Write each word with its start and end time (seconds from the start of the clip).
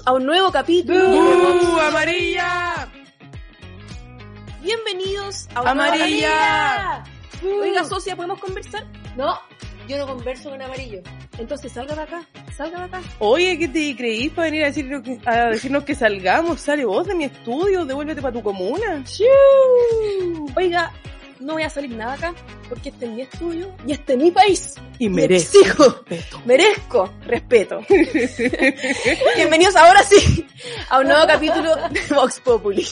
Bienvenidos 0.00 0.06
a 0.06 0.12
un 0.12 0.26
nuevo 0.26 0.50
capítulo. 0.50 1.10
¡Uh, 1.10 1.80
amarilla! 1.80 2.88
Bienvenidos 4.62 5.48
a 5.54 5.62
un 5.62 5.68
¡Amarilla! 5.68 6.28
nuevo 6.98 7.04
capítulo. 7.32 7.62
Oiga, 7.62 7.84
socia, 7.84 8.16
¿podemos 8.16 8.40
conversar? 8.40 8.86
No, 9.16 9.38
yo 9.88 9.98
no 9.98 10.06
converso 10.06 10.50
con 10.50 10.62
amarillo. 10.62 11.02
Entonces 11.38 11.72
salga 11.72 11.94
de 11.94 12.02
acá, 12.02 12.22
salga 12.56 12.78
de 12.78 12.84
acá. 12.84 13.02
Oye, 13.18 13.58
¿qué 13.58 13.68
te 13.68 13.96
creís 13.96 14.32
para 14.32 14.46
venir 14.46 14.64
a 14.64 14.66
decirnos 14.68 15.02
que, 15.02 15.20
a 15.26 15.46
decirnos 15.50 15.84
que 15.84 15.94
salgamos? 15.94 16.60
Sale 16.60 16.84
vos 16.84 17.06
de 17.06 17.14
mi 17.14 17.24
estudio, 17.24 17.84
devuélvete 17.84 18.22
para 18.22 18.32
tu 18.32 18.42
comuna. 18.42 19.04
Oiga, 20.56 20.92
no 21.40 21.54
voy 21.54 21.62
a 21.62 21.70
salir 21.70 21.90
nada 21.90 22.14
acá, 22.14 22.34
porque 22.68 22.90
este 22.90 23.06
es 23.06 23.12
mi 23.12 23.22
estudio 23.22 23.74
y 23.86 23.92
este 23.92 24.12
es 24.12 24.18
mi 24.18 24.30
país. 24.30 24.74
Y 24.98 25.08
merezco 25.08 26.04
merezco. 26.08 26.42
Merezco 26.44 27.10
respeto. 27.26 27.80
Bienvenidos 29.36 29.74
ahora 29.76 30.02
sí 30.02 30.46
a 30.90 31.00
un 31.00 31.08
nuevo 31.08 31.26
capítulo 31.26 31.74
de 31.88 32.00
Vox 32.14 32.40
Populi. 32.40 32.86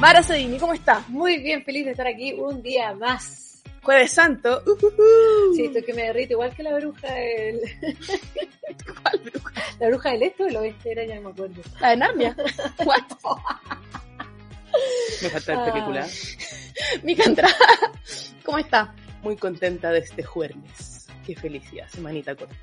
Mara 0.00 0.22
Sedini, 0.22 0.58
¿cómo 0.58 0.72
está? 0.72 1.04
Muy 1.08 1.38
bien, 1.38 1.62
feliz 1.64 1.84
de 1.84 1.90
estar 1.92 2.06
aquí 2.06 2.32
un 2.32 2.62
día 2.62 2.94
más. 2.94 3.62
Jueves 3.82 4.12
Santo. 4.12 4.62
Uh, 4.66 5.54
Sí, 5.54 5.64
estoy 5.66 5.82
que 5.84 5.94
me 5.94 6.02
derrito 6.02 6.34
igual 6.34 6.54
que 6.54 6.62
la 6.62 6.74
bruja 6.76 7.12
del... 7.12 7.60
¿Cuál 9.02 9.20
bruja? 9.30 9.52
La 9.78 9.88
bruja 9.88 10.10
del 10.12 10.22
este 10.22 10.42
o 10.44 10.48
el 10.48 10.56
oeste 10.56 10.92
era, 10.92 11.04
ya 11.06 11.14
no 11.16 11.22
me 11.22 11.30
acuerdo. 11.30 11.62
La 11.80 11.90
de 11.90 11.96
Narnia. 11.96 12.36
What? 12.84 13.02
Me 15.22 15.28
falta 15.30 15.52
el 15.52 15.58
Ah. 15.58 15.72
película. 15.72 16.06
Mica 17.02 17.24
Andrada. 17.26 17.54
¿Cómo 18.44 18.58
está? 18.58 18.94
Muy 19.22 19.36
contenta 19.36 19.90
de 19.90 19.98
este 20.00 20.22
jueves. 20.22 21.08
Qué 21.26 21.34
felicidad, 21.36 21.86
semanita 21.88 22.34
corta. 22.34 22.54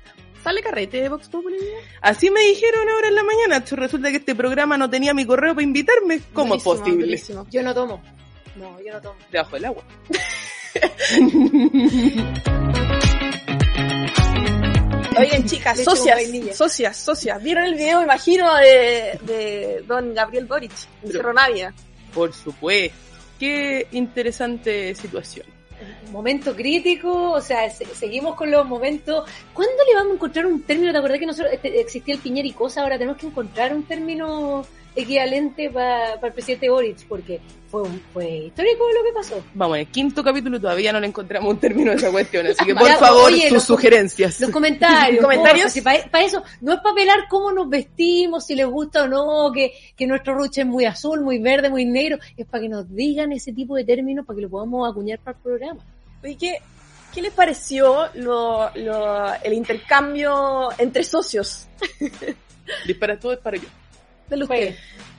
¿Sale 0.48 0.62
carrete 0.62 1.02
de 1.02 1.10
Vox 1.10 1.28
Populi? 1.28 1.58
Así 2.00 2.30
me 2.30 2.40
dijeron 2.40 2.88
ahora 2.88 3.08
en 3.08 3.14
la 3.16 3.22
mañana. 3.22 3.62
Resulta 3.70 4.10
que 4.10 4.16
este 4.16 4.34
programa 4.34 4.78
no 4.78 4.88
tenía 4.88 5.12
mi 5.12 5.26
correo 5.26 5.54
para 5.54 5.62
invitarme. 5.62 6.22
¿Cómo 6.32 6.54
es 6.54 6.64
Durísimo, 6.64 6.84
posible? 6.86 7.04
durísimo. 7.04 7.46
Yo 7.50 7.62
no 7.62 7.74
tomo. 7.74 8.02
No, 8.56 8.80
yo 8.80 8.94
no 8.94 9.00
tomo. 9.02 9.16
Debajo 9.30 9.56
del 9.56 9.64
agua. 9.66 9.84
Oigan, 15.18 15.44
chicas, 15.44 15.84
socias, 15.84 16.18
socias, 16.56 16.96
socias. 16.96 17.42
¿Vieron 17.42 17.64
el 17.64 17.74
video, 17.74 18.02
imagino, 18.02 18.54
de, 18.56 19.18
de 19.24 19.84
don 19.86 20.14
Gabriel 20.14 20.46
Boric 20.46 20.72
en 20.72 20.78
Pero- 21.08 21.12
Cerro 21.12 21.34
Navia? 21.34 21.74
Por 22.14 22.32
supuesto. 22.32 22.96
Qué 23.38 23.86
interesante 23.92 24.94
situación. 24.94 25.44
Momento 26.12 26.54
crítico, 26.56 27.32
o 27.32 27.40
sea, 27.40 27.68
se- 27.70 27.84
seguimos 27.86 28.34
con 28.34 28.50
los 28.50 28.66
momentos. 28.66 29.28
¿Cuándo 29.52 29.74
le 29.86 29.94
vamos 29.94 30.12
a 30.12 30.14
encontrar 30.14 30.46
un 30.46 30.62
término? 30.62 30.92
¿Te 30.92 30.98
acordás 30.98 31.18
que 31.18 31.26
nosotros 31.26 31.52
este, 31.52 31.80
existía 31.80 32.14
el 32.14 32.20
piñera 32.20 32.48
y 32.48 32.52
cosa? 32.52 32.82
Ahora 32.82 32.96
tenemos 32.98 33.18
que 33.20 33.26
encontrar 33.26 33.74
un 33.74 33.82
término 33.84 34.64
equivalente 34.96 35.70
para 35.70 36.14
el 36.14 36.32
presidente 36.32 36.68
Boric, 36.70 37.06
porque 37.06 37.40
fue, 37.70 37.82
un- 37.82 38.00
fue 38.12 38.28
histórico 38.46 38.84
lo 38.96 39.04
que 39.04 39.12
pasó. 39.12 39.42
Vamos, 39.54 39.76
en 39.76 39.80
el 39.82 39.86
quinto 39.88 40.24
capítulo 40.24 40.60
todavía 40.60 40.92
no 40.92 41.00
le 41.00 41.06
encontramos 41.06 41.52
un 41.52 41.58
término 41.60 41.90
de 41.90 41.96
esa 41.98 42.10
cuestión, 42.10 42.46
así 42.46 42.64
que 42.64 42.74
por 42.74 42.86
Ya, 42.88 42.96
favor, 42.98 43.24
oye, 43.32 43.50
los 43.50 43.64
com- 43.66 43.76
sugerencias. 43.76 44.40
Los 44.40 44.50
comentarios. 44.50 45.20
¿Comentarios? 45.22 45.74
Para 45.82 46.24
eso, 46.24 46.42
no 46.60 46.72
es 46.74 46.80
para 46.80 46.94
pelar 46.94 47.18
cómo 47.28 47.52
nos 47.52 47.68
vestimos, 47.68 48.46
si 48.46 48.54
les 48.54 48.66
gusta 48.66 49.04
o 49.04 49.08
no, 49.08 49.52
que, 49.52 49.72
que 49.96 50.06
nuestro 50.06 50.34
ruche 50.34 50.62
es 50.62 50.66
muy 50.66 50.84
azul, 50.86 51.20
muy 51.20 51.38
verde, 51.38 51.68
muy 51.70 51.84
negro. 51.84 52.18
Es 52.36 52.46
para 52.46 52.62
que 52.62 52.68
nos 52.68 52.92
digan 52.94 53.32
ese 53.32 53.52
tipo 53.52 53.76
de 53.76 53.84
términos 53.84 54.24
para 54.26 54.36
que 54.36 54.42
lo 54.42 54.48
podamos 54.50 54.90
acuñar 54.90 55.18
para 55.18 55.36
el 55.36 55.42
programa. 55.42 55.80
Oye, 56.24 56.36
¿qué, 56.38 56.54
qué 57.14 57.22
les 57.22 57.32
pareció 57.32 58.06
lo, 58.14 58.70
lo- 58.76 59.34
el 59.42 59.52
intercambio 59.52 60.68
entre 60.78 61.04
socios 61.04 61.66
Dispara 62.86 63.18
tú, 63.18 63.30
disparo 63.30 63.56
yo. 63.56 63.68
de 64.28 64.36
los 64.36 64.48
Pues, 64.48 64.74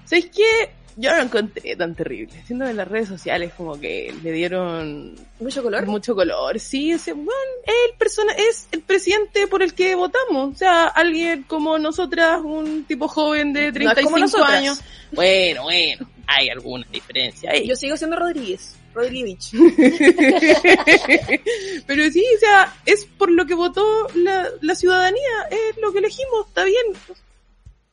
¿Sabéis 0.06 0.30
qué? 0.36 0.72
Yo 1.02 1.12
no 1.12 1.18
lo 1.18 1.24
encontré 1.24 1.78
tan 1.78 1.96
terrible. 1.96 2.44
Siendo 2.46 2.68
en 2.68 2.76
las 2.76 2.86
redes 2.88 3.08
sociales 3.08 3.54
como 3.56 3.80
que 3.80 4.14
le 4.22 4.32
dieron 4.34 5.16
Mucho 5.40 5.64
color. 5.64 5.86
mucho 5.86 6.14
color. 6.14 6.60
Sí, 6.60 6.92
ese, 6.92 7.14
bueno, 7.14 7.32
el 7.64 7.96
persona 7.98 8.34
es 8.34 8.68
el 8.74 8.82
presidente 8.82 9.48
por 9.48 9.64
el 9.64 9.74
que 9.74 9.96
votamos. 9.96 10.56
O 10.56 10.58
sea, 10.58 10.88
alguien 10.88 11.44
como 11.44 11.80
nosotras, 11.80 12.42
un 12.44 12.84
tipo 12.84 13.08
joven 13.08 13.54
de 13.54 13.62
No 13.62 13.68
es 13.68 13.74
35 13.76 14.10
como 14.12 14.18
nosotras. 14.20 14.50
años. 14.52 14.82
Bueno, 15.14 15.64
bueno, 15.64 16.10
hay 16.28 16.50
alguna 16.50 16.86
diferencia 16.92 17.52
ahí. 17.52 17.66
Yo 17.66 17.78
sigo 17.78 17.96
siendo 17.96 18.18
Rodríguez. 18.18 18.76
Rodríguez. 18.94 19.52
Pero 21.88 22.12
sí, 22.12 22.26
o 22.36 22.40
sea, 22.40 22.74
es 22.86 23.06
por 23.06 23.32
lo 23.32 23.46
que 23.46 23.54
votó 23.54 23.86
la, 24.16 24.50
la 24.62 24.76
ciudadanía, 24.76 25.30
es 25.50 25.78
lo 25.82 25.92
que 25.94 26.00
elegimos, 26.00 26.48
está 26.48 26.64
bien. 26.66 26.86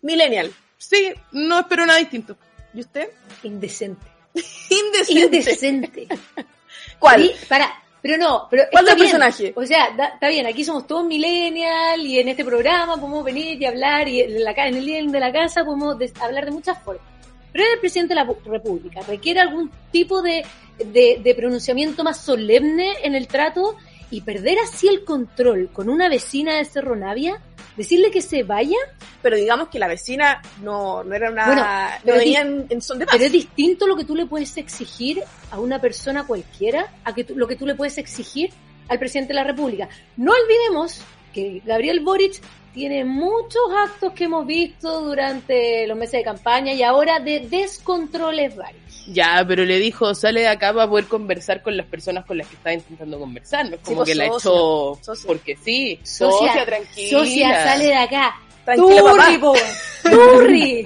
Millennial. 0.03 0.53
Sí, 0.78 1.12
no 1.33 1.61
espero 1.61 1.87
nada 1.87 1.99
distinto. 1.99 2.37
¿Y 2.75 2.81
usted? 2.81 3.09
indecente. 3.43 4.06
Indecente. 4.71 5.21
Indecente. 5.37 6.06
¿Cuál? 6.99 7.22
Sí, 7.22 7.32
para, 7.49 7.72
pero 8.03 8.16
no, 8.19 8.47
pero 8.50 8.65
¿Cuál 8.71 8.84
está 8.84 8.94
del 8.94 9.03
bien. 9.03 9.19
personaje? 9.19 9.53
O 9.56 9.65
sea, 9.66 9.91
da- 9.97 10.06
está 10.15 10.28
bien, 10.28 10.47
aquí 10.47 10.65
somos 10.65 10.87
todos 10.87 11.04
millennial 11.06 12.00
y 12.00 12.19
en 12.19 12.28
este 12.28 12.44
programa 12.44 12.97
podemos 12.97 13.25
venir 13.25 13.60
y 13.60 13.65
hablar 13.66 14.09
y 14.09 14.21
en, 14.21 14.44
la, 14.44 14.53
en 14.53 14.77
el 14.77 14.84
día 14.87 15.03
de 15.03 15.21
la 15.21 15.32
casa 15.32 15.65
podemos 15.65 15.99
des- 15.99 16.12
hablar 16.21 16.44
de 16.44 16.50
muchas 16.53 16.81
formas. 16.82 17.04
Pero 17.53 17.65
es 17.65 17.72
el 17.75 17.81
presidente 17.81 18.15
de 18.15 18.21
la 18.22 18.32
República, 18.44 19.00
requiere 19.03 19.41
algún 19.41 19.71
tipo 19.91 20.21
de, 20.21 20.44
de, 20.78 21.21
de 21.22 21.34
pronunciamiento 21.34 22.04
más 22.04 22.21
solemne 22.21 22.93
en 23.03 23.15
el 23.15 23.27
trato 23.28 23.77
y 24.10 24.21
perder 24.21 24.59
así 24.59 24.88
el 24.88 25.04
control 25.04 25.71
con 25.72 25.88
una 25.88 26.09
vecina 26.09 26.56
de 26.56 26.65
Cerro 26.66 26.94
Navia, 26.97 27.41
decirle 27.77 28.11
que 28.11 28.23
se 28.23 28.43
vaya, 28.43 28.77
Pero 29.23 29.37
digamos 29.37 29.69
que 29.69 29.79
la 29.79 29.87
vecina 29.89 30.41
no, 30.63 31.05
no 31.05 31.15
era 31.15 31.31
una... 31.31 31.47
Bueno, 31.47 31.63
no 31.63 31.69
pero 32.05 32.19
venía 32.19 32.41
en, 32.43 32.67
en 32.71 32.81
son 32.81 32.99
de 32.99 33.07
paz. 33.07 33.15
Pero 33.17 33.27
es 33.27 33.33
distinto 33.33 33.87
lo 33.87 33.97
que 33.97 34.05
tú 34.05 34.15
le 34.17 34.27
puedes 34.27 34.57
exigir 34.57 35.23
a 35.51 35.59
una 35.61 35.81
persona 35.81 36.27
cualquiera 36.27 36.93
a 37.05 37.15
que 37.15 37.25
tú- 37.25 37.35
lo 37.37 37.47
que 37.47 37.57
tú 37.57 37.67
le 37.67 37.75
puedes 37.75 37.99
exigir 37.99 38.51
al 38.89 38.99
presidente 38.99 39.29
de 39.33 39.35
la 39.41 39.45
República. 39.45 39.89
No 40.17 40.33
olvidemos 40.33 41.01
que 41.33 41.61
Gabriel 41.65 42.01
Boric 42.01 42.41
tiene 42.77 43.07
muchos 43.07 43.63
actos 43.75 44.13
que 44.13 44.25
hemos 44.25 44.47
visto 44.47 45.01
durante 45.01 45.87
los 45.87 45.97
meses 45.97 46.21
de 46.21 46.25
campaña 46.25 46.75
y 46.75 46.83
ahora 46.83 47.19
de 47.21 47.41
descontroles 47.41 48.55
varios. 48.55 49.07
Ya, 49.07 49.43
pero 49.49 49.65
le 49.65 49.79
dijo, 49.79 50.15
sale 50.15 50.41
de 50.43 50.49
acá 50.49 50.75
para 50.75 50.87
poder 50.87 51.07
conversar 51.07 51.63
con 51.63 51.75
las 51.75 51.87
personas 51.87 52.27
con 52.27 52.37
las 52.37 52.47
que 52.47 52.57
está 52.57 52.75
intentando 52.75 53.19
conversar. 53.19 53.65
No 53.71 53.77
es 53.77 53.81
como 53.81 53.97
pues, 53.97 54.11
que 54.11 54.15
la 54.15 54.27
echó 54.27 54.99
socia. 55.03 55.27
porque 55.27 55.57
sí. 55.57 55.99
Socia, 56.03 56.49
Socia, 56.49 56.67
tranquila. 56.67 57.19
Socia, 57.19 57.65
sale 57.65 57.85
de 57.87 57.95
acá. 57.95 58.37
Tranquila, 58.67 59.03
papá. 59.03 59.25
Turri, 59.25 59.39
po. 59.39 59.55
Turri. 60.03 60.85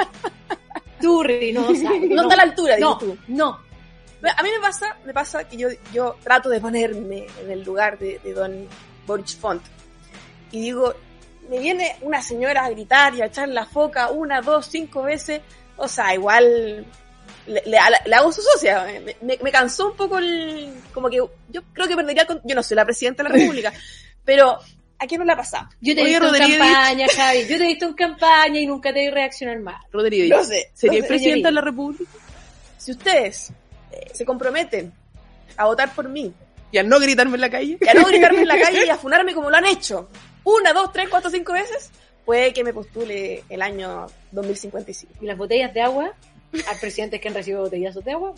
Turri, 1.00 1.52
no 1.52 1.74
sale. 1.74 2.06
No 2.08 2.22
está 2.22 2.34
a 2.34 2.36
la 2.36 2.42
altura, 2.44 2.76
dices 2.76 2.88
No, 2.88 2.98
tú. 2.98 3.18
no. 3.26 3.58
A 4.36 4.42
mí 4.44 4.50
me 4.54 4.60
pasa, 4.60 4.96
me 5.04 5.12
pasa 5.12 5.42
que 5.42 5.56
yo, 5.56 5.68
yo 5.92 6.14
trato 6.22 6.50
de 6.50 6.60
ponerme 6.60 7.26
en 7.42 7.50
el 7.50 7.64
lugar 7.64 7.98
de, 7.98 8.20
de 8.22 8.32
don 8.32 8.68
Boric 9.08 9.36
Font. 9.40 9.62
Y 10.52 10.60
digo, 10.60 10.94
me 11.48 11.58
viene 11.58 11.96
una 12.02 12.22
señora 12.22 12.64
a 12.64 12.70
gritar 12.70 13.14
y 13.14 13.22
a 13.22 13.26
echar 13.26 13.48
la 13.48 13.64
foca 13.66 14.10
una, 14.10 14.40
dos, 14.40 14.66
cinco 14.66 15.02
veces. 15.02 15.40
O 15.76 15.88
sea, 15.88 16.14
igual 16.14 16.84
le, 17.46 17.62
le- 17.66 17.78
le 18.06 18.14
hago 18.14 18.32
su 18.32 18.42
socia. 18.42 18.84
Me, 19.04 19.16
me- 19.22 19.38
me 19.42 19.50
cansó 19.50 19.88
un 19.90 19.96
poco 19.96 20.18
el... 20.18 20.72
Como 20.92 21.08
que 21.08 21.16
yo 21.16 21.62
creo 21.72 21.88
que 21.88 21.96
perdería... 21.96 22.26
con- 22.26 22.40
yo 22.44 22.54
no 22.54 22.62
soy 22.62 22.76
la 22.76 22.84
presidenta 22.84 23.22
de 23.22 23.28
la 23.30 23.34
República, 23.38 23.72
pero 24.24 24.58
¿a 24.98 25.06
quién 25.06 25.18
no 25.20 25.24
le 25.24 25.32
ha 25.32 25.36
pasado? 25.36 25.68
Yo 25.80 25.94
te 25.94 26.02
he 26.02 26.04
visto 26.04 26.24
en 26.26 26.30
Rodríguez. 26.32 26.58
campaña, 26.58 27.06
Javi. 27.16 27.40
Yo 27.42 27.56
te 27.58 27.64
he 27.64 27.66
visto 27.68 27.86
en 27.86 27.94
campaña 27.94 28.60
y 28.60 28.66
nunca 28.66 28.92
te 28.92 29.00
vi 29.00 29.10
reaccionar 29.10 29.58
mal. 29.60 29.76
Rodrigo, 29.90 30.36
No 30.36 30.44
sé. 30.44 30.70
¿sería 30.74 30.92
no 30.92 30.96
el 30.98 31.02
sé, 31.04 31.08
presidente 31.08 31.24
señorita. 31.24 31.48
de 31.48 31.54
la 31.54 31.60
República? 31.62 32.04
Si 32.78 32.90
ustedes 32.92 33.52
eh, 33.92 34.10
se 34.12 34.24
comprometen 34.24 34.92
a 35.56 35.64
votar 35.66 35.92
por 35.94 36.08
mí 36.08 36.32
Y 36.72 36.78
al 36.78 36.88
no 36.88 36.98
gritarme 37.00 37.34
en 37.34 37.40
la 37.40 37.50
calle. 37.50 37.76
y 37.80 37.88
a 37.88 37.94
no 37.94 38.04
gritarme 38.06 38.42
en 38.42 38.48
la 38.48 38.58
calle 38.62 38.86
y 38.86 38.88
a 38.90 38.96
funarme 38.96 39.34
como 39.34 39.50
lo 39.50 39.56
han 39.56 39.66
hecho 39.66 40.08
una, 40.44 40.72
dos, 40.72 40.92
tres, 40.92 41.08
cuatro, 41.08 41.30
cinco 41.30 41.52
veces, 41.52 41.90
puede 42.24 42.52
que 42.52 42.64
me 42.64 42.72
postule 42.72 43.44
el 43.48 43.62
año 43.62 44.06
2055. 44.32 45.12
Y 45.20 45.26
las 45.26 45.36
botellas 45.36 45.72
de 45.74 45.82
agua, 45.82 46.12
al 46.68 46.78
presidente 46.78 47.20
que 47.20 47.28
han 47.28 47.34
recibido 47.34 47.62
botellazos 47.62 48.04
de 48.04 48.12
agua. 48.12 48.34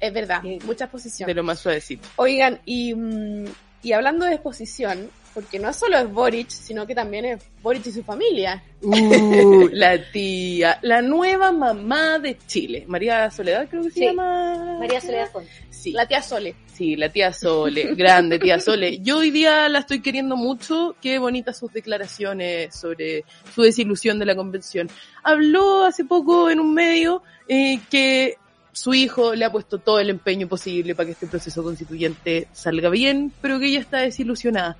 Es 0.00 0.12
verdad, 0.12 0.42
Sí. 0.42 0.58
mucha 0.64 0.90
De 1.26 1.34
lo 1.34 1.42
más 1.42 1.58
suavecito. 1.60 2.06
Oigan, 2.16 2.60
y, 2.66 2.94
mm, 2.94 3.46
y 3.82 3.92
hablando 3.92 4.26
de 4.26 4.34
exposición, 4.34 5.10
porque 5.36 5.58
no 5.58 5.70
solo 5.74 5.98
es 5.98 6.10
Boric, 6.10 6.48
sino 6.48 6.86
que 6.86 6.94
también 6.94 7.26
es 7.26 7.44
Boric 7.60 7.86
y 7.86 7.92
su 7.92 8.02
familia. 8.02 8.64
Uh, 8.80 9.68
la 9.70 10.10
tía, 10.10 10.78
la 10.80 11.02
nueva 11.02 11.52
mamá 11.52 12.18
de 12.18 12.38
Chile, 12.46 12.86
María 12.88 13.30
Soledad 13.30 13.68
creo 13.68 13.82
que 13.82 13.90
se 13.90 14.06
llama. 14.06 14.78
María 14.78 14.98
Soledad 14.98 15.30
Font. 15.30 15.46
Sí, 15.68 15.92
La 15.92 16.08
tía 16.08 16.22
Sole. 16.22 16.54
sí, 16.72 16.96
la 16.96 17.10
tía 17.10 17.34
Sole, 17.34 17.94
grande 17.94 18.38
tía 18.38 18.58
Sole. 18.58 18.98
Yo 19.00 19.18
hoy 19.18 19.30
día 19.30 19.68
la 19.68 19.80
estoy 19.80 20.00
queriendo 20.00 20.36
mucho, 20.36 20.96
qué 21.02 21.18
bonitas 21.18 21.58
sus 21.58 21.70
declaraciones 21.70 22.74
sobre 22.74 23.26
su 23.54 23.60
desilusión 23.60 24.18
de 24.18 24.24
la 24.24 24.34
convención. 24.34 24.88
Habló 25.22 25.84
hace 25.84 26.06
poco 26.06 26.48
en 26.48 26.60
un 26.60 26.72
medio 26.72 27.22
eh, 27.46 27.78
que 27.90 28.38
su 28.72 28.94
hijo 28.94 29.34
le 29.34 29.44
ha 29.44 29.52
puesto 29.52 29.76
todo 29.76 30.00
el 30.00 30.08
empeño 30.08 30.48
posible 30.48 30.94
para 30.94 31.08
que 31.08 31.12
este 31.12 31.26
proceso 31.26 31.62
constituyente 31.62 32.48
salga 32.54 32.88
bien, 32.88 33.34
pero 33.42 33.58
que 33.58 33.66
ella 33.66 33.80
está 33.80 33.98
desilusionada. 33.98 34.78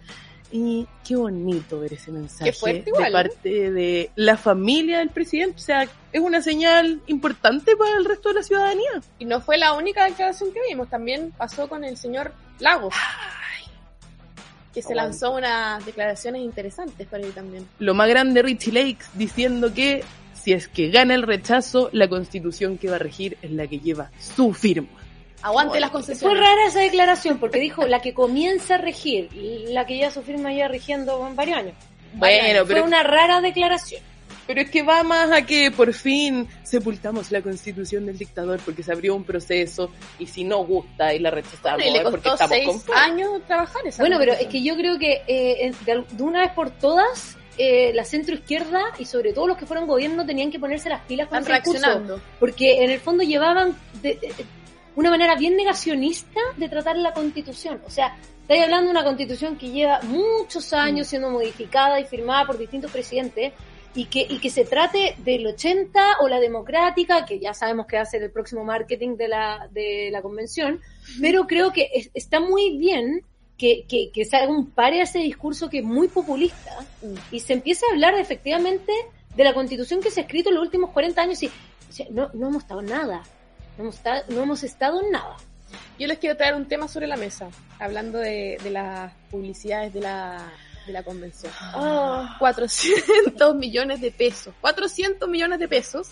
Y 0.58 0.86
qué 1.06 1.16
bonito 1.16 1.80
ver 1.80 1.92
ese 1.92 2.10
mensaje 2.10 2.50
fuerte 2.50 2.90
de 2.90 3.10
parte 3.10 3.70
de 3.70 4.10
la 4.16 4.38
familia 4.38 5.00
del 5.00 5.10
presidente. 5.10 5.56
O 5.56 5.58
sea, 5.58 5.82
es 5.82 6.20
una 6.20 6.40
señal 6.40 7.02
importante 7.08 7.76
para 7.76 7.98
el 7.98 8.06
resto 8.06 8.30
de 8.30 8.36
la 8.36 8.42
ciudadanía. 8.42 9.02
Y 9.18 9.26
no 9.26 9.42
fue 9.42 9.58
la 9.58 9.74
única 9.74 10.06
declaración 10.06 10.54
que 10.54 10.60
vimos, 10.66 10.88
también 10.88 11.30
pasó 11.36 11.68
con 11.68 11.84
el 11.84 11.98
señor 11.98 12.32
Lagos. 12.58 12.94
Que 14.72 14.80
se 14.80 14.94
lanzó 14.94 15.32
unas 15.32 15.84
declaraciones 15.84 16.40
interesantes 16.40 17.06
para 17.06 17.22
él 17.22 17.32
también. 17.32 17.68
Lo 17.78 17.92
más 17.92 18.08
grande 18.08 18.40
Richie 18.40 18.72
Lakes 18.72 19.08
diciendo 19.12 19.74
que 19.74 20.04
si 20.32 20.54
es 20.54 20.68
que 20.68 20.88
gana 20.88 21.14
el 21.14 21.22
rechazo, 21.22 21.90
la 21.92 22.08
constitución 22.08 22.78
que 22.78 22.88
va 22.88 22.96
a 22.96 22.98
regir 22.98 23.36
es 23.42 23.50
la 23.50 23.66
que 23.66 23.78
lleva 23.78 24.10
su 24.18 24.54
firma. 24.54 24.88
Aguante 25.46 25.80
las 25.80 25.90
Fue 25.90 26.00
concesiones. 26.00 26.40
rara 26.40 26.66
esa 26.66 26.80
declaración 26.80 27.38
porque 27.38 27.58
dijo 27.60 27.86
la 27.86 28.00
que 28.00 28.12
comienza 28.14 28.74
a 28.74 28.78
regir, 28.78 29.30
la 29.68 29.86
que 29.86 29.96
ya 29.98 30.10
su 30.10 30.22
firma 30.22 30.52
ya 30.52 30.68
rigiendo 30.68 31.26
en 31.26 31.36
varios 31.36 31.58
años. 31.58 31.74
Bueno, 32.14 32.64
Fue 32.66 32.74
pero, 32.74 32.84
una 32.84 33.02
rara 33.02 33.40
declaración. 33.40 34.02
pero 34.46 34.60
es 34.62 34.70
que 34.70 34.82
va 34.82 35.02
más 35.02 35.30
a 35.32 35.42
que 35.42 35.70
por 35.70 35.92
fin 35.92 36.48
sepultamos 36.62 37.30
la 37.30 37.42
constitución 37.42 38.06
del 38.06 38.16
dictador 38.16 38.58
porque 38.64 38.82
se 38.82 38.92
abrió 38.92 39.14
un 39.14 39.24
proceso 39.24 39.90
y 40.18 40.26
si 40.26 40.42
no 40.44 40.64
gusta 40.64 41.12
y 41.14 41.18
la 41.18 41.30
rechazamos 41.30 41.84
Y 41.84 41.90
le 41.90 42.00
porque 42.00 42.28
costó 42.28 42.32
estamos 42.44 42.56
seis 42.56 42.84
con 42.86 42.96
años 42.96 43.30
trabajar 43.46 43.86
esa 43.86 44.02
Bueno, 44.02 44.16
pero 44.18 44.32
es 44.32 44.46
que 44.46 44.62
yo 44.62 44.76
creo 44.76 44.98
que 44.98 45.22
eh, 45.26 45.72
de, 45.84 46.04
una 46.22 46.40
vez 46.40 46.52
por 46.52 46.70
todas, 46.70 47.36
eh, 47.58 47.92
la 47.94 48.04
centro 48.04 48.34
izquierda 48.34 48.80
y 48.98 49.04
sobre 49.04 49.32
todo 49.32 49.46
los 49.48 49.56
que 49.58 49.66
fueron 49.66 49.86
gobierno 49.86 50.24
tenían 50.26 50.50
que 50.50 50.58
ponerse 50.58 50.88
las 50.88 51.02
pilas 51.02 51.28
con 51.28 51.38
están 51.38 51.56
ese 51.56 51.70
reaccionando. 51.72 52.20
porque 52.40 52.82
en 52.84 52.90
el 52.90 53.00
fondo 53.00 53.22
llevaban 53.24 53.76
de- 54.02 54.14
de- 54.16 54.28
de 54.28 54.44
una 54.96 55.10
manera 55.10 55.36
bien 55.36 55.56
negacionista 55.56 56.40
de 56.56 56.68
tratar 56.68 56.96
la 56.96 57.12
constitución. 57.12 57.80
O 57.86 57.90
sea, 57.90 58.16
estáis 58.42 58.62
hablando 58.64 58.86
de 58.86 58.90
una 58.92 59.04
constitución 59.04 59.56
que 59.56 59.70
lleva 59.70 60.00
muchos 60.02 60.72
años 60.72 61.06
siendo 61.06 61.30
modificada 61.30 62.00
y 62.00 62.04
firmada 62.04 62.46
por 62.46 62.58
distintos 62.58 62.90
presidentes 62.90 63.52
y 63.94 64.06
que, 64.06 64.20
y 64.28 64.38
que 64.40 64.50
se 64.50 64.64
trate 64.64 65.14
del 65.18 65.46
80 65.46 66.18
o 66.20 66.28
la 66.28 66.38
democrática, 66.40 67.24
que 67.24 67.38
ya 67.38 67.54
sabemos 67.54 67.86
que 67.86 67.96
va 67.96 68.02
a 68.02 68.06
ser 68.06 68.22
el 68.22 68.30
próximo 68.30 68.62
marketing 68.64 69.16
de 69.16 69.28
la, 69.28 69.68
de 69.72 70.10
la 70.12 70.20
convención, 70.22 70.80
pero 71.20 71.46
creo 71.46 71.72
que 71.72 71.88
es- 71.94 72.10
está 72.12 72.40
muy 72.40 72.76
bien 72.76 73.22
que, 73.56 73.84
que, 73.88 74.10
que 74.12 74.24
se 74.26 74.36
haga 74.36 74.48
un 74.50 74.70
pare 74.70 75.00
a 75.00 75.04
ese 75.04 75.18
discurso 75.20 75.70
que 75.70 75.78
es 75.78 75.84
muy 75.84 76.08
populista 76.08 76.84
y 77.32 77.40
se 77.40 77.54
empiece 77.54 77.86
a 77.86 77.92
hablar 77.94 78.14
efectivamente 78.14 78.92
de 79.34 79.44
la 79.44 79.54
constitución 79.54 80.00
que 80.02 80.10
se 80.10 80.20
ha 80.20 80.24
escrito 80.24 80.50
en 80.50 80.56
los 80.56 80.64
últimos 80.64 80.90
40 80.90 81.22
años 81.22 81.42
y 81.42 81.46
o 81.46 81.92
sea, 81.92 82.06
no, 82.10 82.30
no 82.34 82.48
hemos 82.48 82.62
estado 82.64 82.80
en 82.80 82.86
nada. 82.86 83.22
No 83.76 83.84
hemos, 83.84 83.96
estado, 83.96 84.24
no 84.28 84.42
hemos 84.42 84.62
estado 84.62 85.02
en 85.02 85.10
nada. 85.10 85.36
Yo 85.98 86.06
les 86.06 86.18
quiero 86.18 86.36
traer 86.36 86.54
un 86.54 86.66
tema 86.66 86.88
sobre 86.88 87.06
la 87.06 87.16
mesa, 87.16 87.48
hablando 87.78 88.18
de, 88.18 88.58
de 88.62 88.70
las 88.70 89.12
publicidades 89.30 89.92
de 89.92 90.00
la, 90.00 90.52
de 90.86 90.92
la 90.92 91.02
convención. 91.02 91.52
Ah. 91.58 92.36
400 92.38 93.54
millones 93.56 94.00
de 94.00 94.10
pesos. 94.10 94.54
400 94.60 95.28
millones 95.28 95.58
de 95.58 95.68
pesos. 95.68 96.10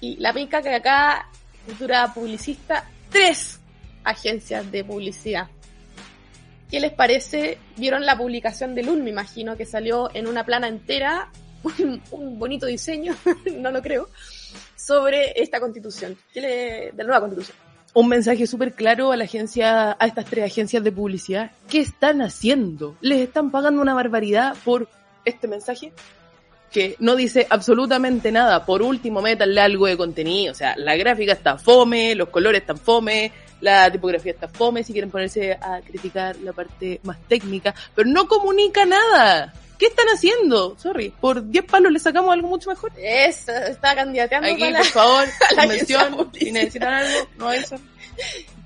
Y 0.00 0.16
la 0.16 0.32
pica 0.32 0.62
que 0.62 0.74
acá, 0.74 1.28
cultura 1.64 2.12
publicista, 2.12 2.84
tres 3.10 3.60
agencias 4.04 4.70
de 4.70 4.84
publicidad. 4.84 5.48
¿Qué 6.70 6.80
les 6.80 6.92
parece? 6.92 7.58
Vieron 7.76 8.04
la 8.04 8.16
publicación 8.16 8.74
de 8.74 8.82
LUN, 8.82 9.04
me 9.04 9.10
imagino, 9.10 9.56
que 9.56 9.64
salió 9.64 10.10
en 10.14 10.26
una 10.26 10.44
plana 10.44 10.68
entera, 10.68 11.30
un, 11.62 12.02
un 12.10 12.38
bonito 12.38 12.66
diseño, 12.66 13.16
no 13.56 13.70
lo 13.70 13.82
creo, 13.82 14.08
sobre 14.76 15.32
esta 15.40 15.60
constitución, 15.60 16.16
¿Qué 16.32 16.40
le- 16.40 16.48
de 16.92 16.94
la 16.98 17.04
nueva 17.04 17.20
constitución. 17.20 17.56
un 17.94 18.08
mensaje 18.08 18.46
súper 18.46 18.74
claro 18.74 19.12
a 19.12 19.16
la 19.16 19.24
agencia, 19.24 19.96
a 19.98 20.06
estas 20.06 20.26
tres 20.26 20.44
agencias 20.44 20.84
de 20.84 20.92
publicidad. 20.92 21.50
¿Qué 21.68 21.80
están 21.80 22.20
haciendo? 22.22 22.96
¿Les 23.00 23.20
están 23.20 23.50
pagando 23.50 23.80
una 23.80 23.94
barbaridad 23.94 24.54
por 24.64 24.88
este 25.24 25.48
mensaje? 25.48 25.92
Que 26.70 26.96
no 26.98 27.16
dice 27.16 27.46
absolutamente 27.48 28.30
nada. 28.32 28.66
Por 28.66 28.82
último, 28.82 29.22
métanle 29.22 29.60
algo 29.60 29.86
de 29.86 29.96
contenido. 29.96 30.52
O 30.52 30.54
sea, 30.54 30.74
la 30.76 30.94
gráfica 30.96 31.32
está 31.32 31.56
fome, 31.56 32.14
los 32.14 32.28
colores 32.28 32.60
están 32.60 32.76
fome, 32.76 33.32
la 33.62 33.90
tipografía 33.90 34.32
está 34.32 34.48
fome, 34.48 34.84
si 34.84 34.92
quieren 34.92 35.10
ponerse 35.10 35.52
a 35.52 35.80
criticar 35.80 36.36
la 36.36 36.52
parte 36.52 37.00
más 37.04 37.18
técnica, 37.28 37.74
pero 37.94 38.10
no 38.10 38.28
comunica 38.28 38.84
nada. 38.84 39.54
¿Qué 39.78 39.86
están 39.86 40.06
haciendo? 40.08 40.76
Sorry, 40.78 41.10
por 41.10 41.46
10 41.48 41.64
palos 41.66 41.92
le 41.92 41.98
sacamos 41.98 42.32
algo 42.32 42.48
mucho 42.48 42.70
mejor. 42.70 42.92
Es, 42.96 43.46
está 43.48 43.94
candidateando 43.94 44.48
Aquí, 44.48 44.58
para 44.60 44.70
la- 44.72 44.78
por 44.78 44.86
favor, 44.88 45.28
la 45.56 45.62
convención, 45.62 46.00
agencia 46.14 46.40
si 46.40 46.52
necesitan 46.52 46.92
algo, 46.94 47.28
no 47.36 47.52
eso. 47.52 47.76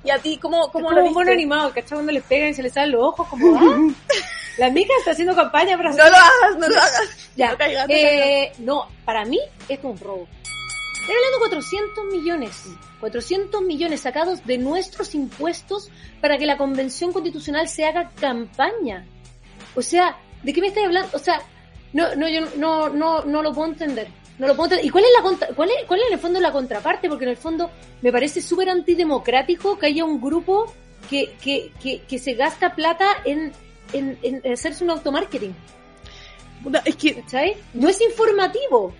¿Y 0.04 0.10
a 0.10 0.18
ti 0.18 0.38
cómo, 0.40 0.70
cómo 0.70 0.86
como 0.86 0.90
lo 0.92 0.96
un 0.98 1.02
viste? 1.08 1.18
mono 1.20 1.32
animado, 1.32 1.68
¿cachai? 1.74 1.90
Cuando 1.96 2.12
les 2.12 2.22
pegan 2.22 2.50
y 2.50 2.54
se 2.54 2.62
les 2.62 2.72
salen 2.72 2.92
los 2.92 3.02
ojos, 3.02 3.26
como, 3.28 3.58
ah, 3.58 3.92
la 4.58 4.70
mica 4.70 4.92
está 4.98 5.10
haciendo 5.10 5.34
campaña 5.34 5.76
para 5.76 5.90
No 5.90 5.96
lo 5.96 6.02
hagas, 6.04 6.58
no 6.58 6.68
lo 6.68 6.76
hagas. 6.78 7.02
Ya, 7.36 7.50
No 7.52 7.58
caigas, 7.58 7.88
no 7.88 7.94
eh, 7.94 8.52
no, 8.58 8.88
para 9.04 9.24
mí 9.24 9.38
esto 9.68 9.88
es 9.88 9.94
un 9.94 9.98
robo. 9.98 10.28
Estoy 11.00 11.14
hablando 11.16 11.38
de 11.38 11.38
400 11.50 12.04
millones. 12.12 12.62
400 13.00 13.62
millones 13.62 14.00
sacados 14.02 14.46
de 14.46 14.58
nuestros 14.58 15.14
impuestos 15.14 15.90
para 16.20 16.38
que 16.38 16.46
la 16.46 16.56
convención 16.56 17.12
constitucional 17.12 17.68
se 17.68 17.84
haga 17.86 18.10
campaña. 18.20 19.06
O 19.74 19.82
sea, 19.82 20.16
¿de 20.42 20.52
qué 20.52 20.60
me 20.60 20.68
estás 20.68 20.84
hablando? 20.84 21.08
O 21.14 21.18
sea, 21.18 21.40
no, 21.92 22.14
no, 22.14 22.28
yo 22.28 22.40
no, 22.56 22.88
no, 22.88 23.24
no 23.24 23.42
lo 23.42 23.52
puedo 23.52 23.68
entender. 23.70 24.08
No 24.38 24.46
lo 24.46 24.54
puedo 24.56 24.66
entender. 24.66 24.86
¿Y 24.86 24.90
cuál 24.90 25.04
es 25.04 25.10
la 25.16 25.22
contra- 25.22 25.48
cuál 25.48 25.68
es, 25.70 25.84
cuál 25.86 26.00
es 26.00 26.06
en 26.06 26.12
el 26.14 26.18
fondo 26.18 26.40
la 26.40 26.52
contraparte? 26.52 27.08
Porque 27.08 27.24
en 27.24 27.30
el 27.30 27.36
fondo 27.36 27.70
me 28.02 28.10
parece 28.12 28.40
súper 28.40 28.68
antidemocrático 28.70 29.78
que 29.78 29.86
haya 29.86 30.04
un 30.04 30.20
grupo 30.20 30.72
que, 31.10 31.34
que, 31.42 31.72
que, 31.82 32.00
que 32.02 32.18
se 32.18 32.34
gasta 32.34 32.74
plata 32.74 33.06
en, 33.24 33.52
en, 33.92 34.18
en 34.22 34.52
hacerse 34.52 34.84
un 34.84 34.90
automarketing. 34.90 35.54
Puta, 36.62 36.82
Es 36.84 36.96
que 36.96 37.14
¿Cachai? 37.22 37.56
No 37.74 37.88
es 37.88 38.00
informativo. 38.00 38.94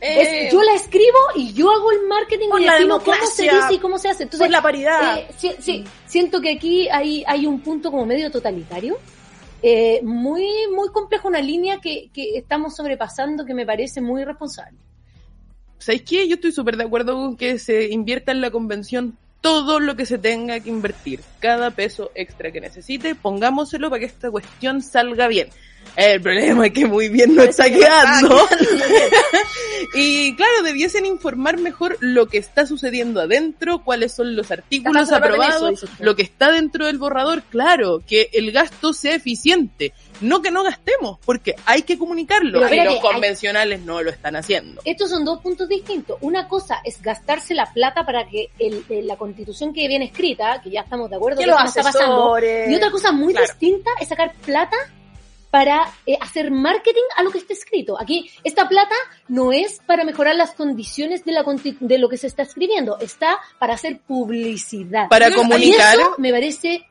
Eh, 0.00 0.46
Es- 0.46 0.52
yo 0.52 0.62
la 0.62 0.74
escribo 0.74 1.18
y 1.34 1.52
yo 1.54 1.70
hago 1.70 1.90
el 1.92 2.06
marketing 2.06 2.48
y 2.60 2.64
la 2.64 2.74
decimos 2.74 3.02
cómo 3.02 3.26
se 3.26 3.42
dice 3.44 3.74
y 3.74 3.78
cómo 3.78 3.98
se 3.98 4.08
hace. 4.10 4.24
Entonces, 4.24 4.46
por 4.46 4.50
la 4.52 4.60
paridad. 4.62 5.18
eh, 5.18 5.28
sí, 5.36 5.52
sí, 5.60 5.84
siento 6.06 6.40
que 6.40 6.50
aquí 6.52 6.88
hay, 6.88 7.24
hay 7.26 7.46
un 7.46 7.60
punto 7.60 7.90
como 7.90 8.04
medio 8.04 8.30
totalitario. 8.30 8.98
Eh, 9.66 10.02
muy, 10.02 10.46
muy 10.74 10.90
complejo, 10.90 11.26
una 11.26 11.40
línea 11.40 11.80
que, 11.80 12.10
que 12.12 12.36
estamos 12.36 12.76
sobrepasando 12.76 13.46
que 13.46 13.54
me 13.54 13.64
parece 13.64 14.02
muy 14.02 14.20
irresponsable. 14.20 14.76
¿Sabéis 15.78 16.02
qué? 16.02 16.28
Yo 16.28 16.34
estoy 16.34 16.52
súper 16.52 16.76
de 16.76 16.84
acuerdo 16.84 17.14
con 17.14 17.34
que 17.38 17.58
se 17.58 17.88
invierta 17.88 18.30
en 18.30 18.42
la 18.42 18.50
convención 18.50 19.16
todo 19.40 19.80
lo 19.80 19.96
que 19.96 20.04
se 20.04 20.18
tenga 20.18 20.60
que 20.60 20.68
invertir. 20.68 21.20
Cada 21.40 21.70
peso 21.70 22.10
extra 22.14 22.52
que 22.52 22.60
necesite, 22.60 23.14
pongámoselo 23.14 23.88
para 23.88 24.00
que 24.00 24.04
esta 24.04 24.30
cuestión 24.30 24.82
salga 24.82 25.28
bien. 25.28 25.48
El 25.96 26.20
problema 26.20 26.66
es 26.66 26.72
que 26.72 26.86
muy 26.86 27.08
bien 27.08 27.34
no 27.36 27.42
está 27.44 27.70
quedando. 27.70 28.36
y 29.94 30.34
claro, 30.36 30.62
debiesen 30.64 31.06
informar 31.06 31.58
mejor 31.58 31.96
lo 32.00 32.26
que 32.26 32.38
está 32.38 32.66
sucediendo 32.66 33.20
adentro, 33.20 33.82
cuáles 33.84 34.12
son 34.12 34.34
los 34.34 34.50
artículos 34.50 35.04
eso, 35.08 35.16
aprobados, 35.16 35.84
lo 36.00 36.16
que 36.16 36.22
está 36.22 36.50
dentro 36.50 36.86
del 36.86 36.98
borrador, 36.98 37.42
claro, 37.44 38.02
que 38.06 38.28
el 38.32 38.50
gasto 38.52 38.92
sea 38.92 39.14
eficiente. 39.14 39.92
No 40.20 40.42
que 40.42 40.50
no 40.52 40.62
gastemos, 40.62 41.18
porque 41.24 41.56
hay 41.66 41.82
que 41.82 41.98
comunicarlo. 41.98 42.60
Pero 42.60 42.62
y 42.62 42.78
espérate, 42.78 42.94
los 42.96 43.04
hay- 43.04 43.12
convencionales 43.12 43.80
no 43.80 44.00
lo 44.02 44.10
están 44.10 44.36
haciendo. 44.36 44.80
Estos 44.84 45.10
son 45.10 45.24
dos 45.24 45.40
puntos 45.40 45.68
distintos. 45.68 46.16
Una 46.20 46.46
cosa 46.48 46.80
es 46.84 47.02
gastarse 47.02 47.52
la 47.52 47.72
plata 47.72 48.06
para 48.06 48.26
que 48.28 48.50
el- 48.60 48.84
el- 48.88 49.06
la 49.08 49.16
constitución 49.16 49.72
que 49.74 49.86
viene 49.88 50.06
escrita, 50.06 50.60
que 50.62 50.70
ya 50.70 50.82
estamos 50.82 51.10
de 51.10 51.16
acuerdo 51.16 51.38
que 51.38 51.44
que 51.44 51.50
no 51.50 51.64
está 51.64 51.82
pasando. 51.82 52.38
Y 52.68 52.74
otra 52.76 52.90
cosa 52.92 53.10
muy 53.12 53.32
Claro. 53.32 53.46
distinta 53.48 53.90
es 54.00 54.08
sacar 54.08 54.32
plata 54.46 54.76
para 55.54 55.88
eh, 56.04 56.18
hacer 56.20 56.50
marketing 56.50 57.04
a 57.16 57.22
lo 57.22 57.30
que 57.30 57.38
está 57.38 57.52
escrito. 57.52 57.96
Aquí, 58.00 58.28
esta 58.42 58.68
plata 58.68 58.96
no 59.28 59.52
es 59.52 59.78
para 59.86 60.02
mejorar 60.04 60.34
las 60.34 60.50
condiciones 60.50 61.24
de, 61.24 61.30
la, 61.30 61.44
conti- 61.44 61.76
de 61.78 61.98
lo 61.98 62.08
que 62.08 62.16
se 62.18 62.26
está 62.26 62.42
escribiendo, 62.42 62.98
está 62.98 63.38
para 63.60 63.74
hacer 63.74 64.00
publicidad. 64.00 65.06
Para 65.08 65.28
Y 65.28 65.32
comunicar. 65.32 65.94
eso 65.94 66.14
me 66.18 66.32
parece... 66.32 66.84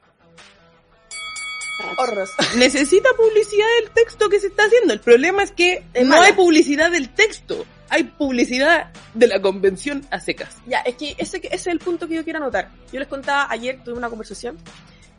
Horroroso. 1.98 2.32
necesita 2.55 3.10
publicidad 3.17 3.67
del 3.82 3.91
texto 3.91 4.29
que 4.29 4.39
se 4.39 4.48
está 4.48 4.63
haciendo. 4.63 4.93
El 4.93 5.01
problema 5.01 5.43
es 5.43 5.51
que 5.51 5.84
Es 5.93 6.03
no 6.03 6.12
mala. 6.15 6.27
hay 6.27 6.32
publicidad 6.34 6.89
del 6.89 7.10
texto. 7.10 7.65
Hay 7.89 8.03
publicidad 8.05 8.93
de 9.13 9.27
la 9.27 9.41
convención 9.41 10.08
a 10.10 10.22
secas. 10.22 10.55
Ya, 10.67 10.79
es 10.79 10.96
que 10.96 11.15
ese, 11.17 11.38
ese 11.39 11.48
es 11.53 11.67
el 11.67 11.79
punto 11.79 12.08
que 12.08 12.15
yo 12.15 12.24
quiero 12.24 12.39
anotar. 12.39 12.70
Yo 12.93 13.00
les 13.00 13.10
contaba 13.10 13.46
ayer, 13.50 13.84
tuve 13.84 13.96
una 13.98 14.08
conversación 14.10 14.58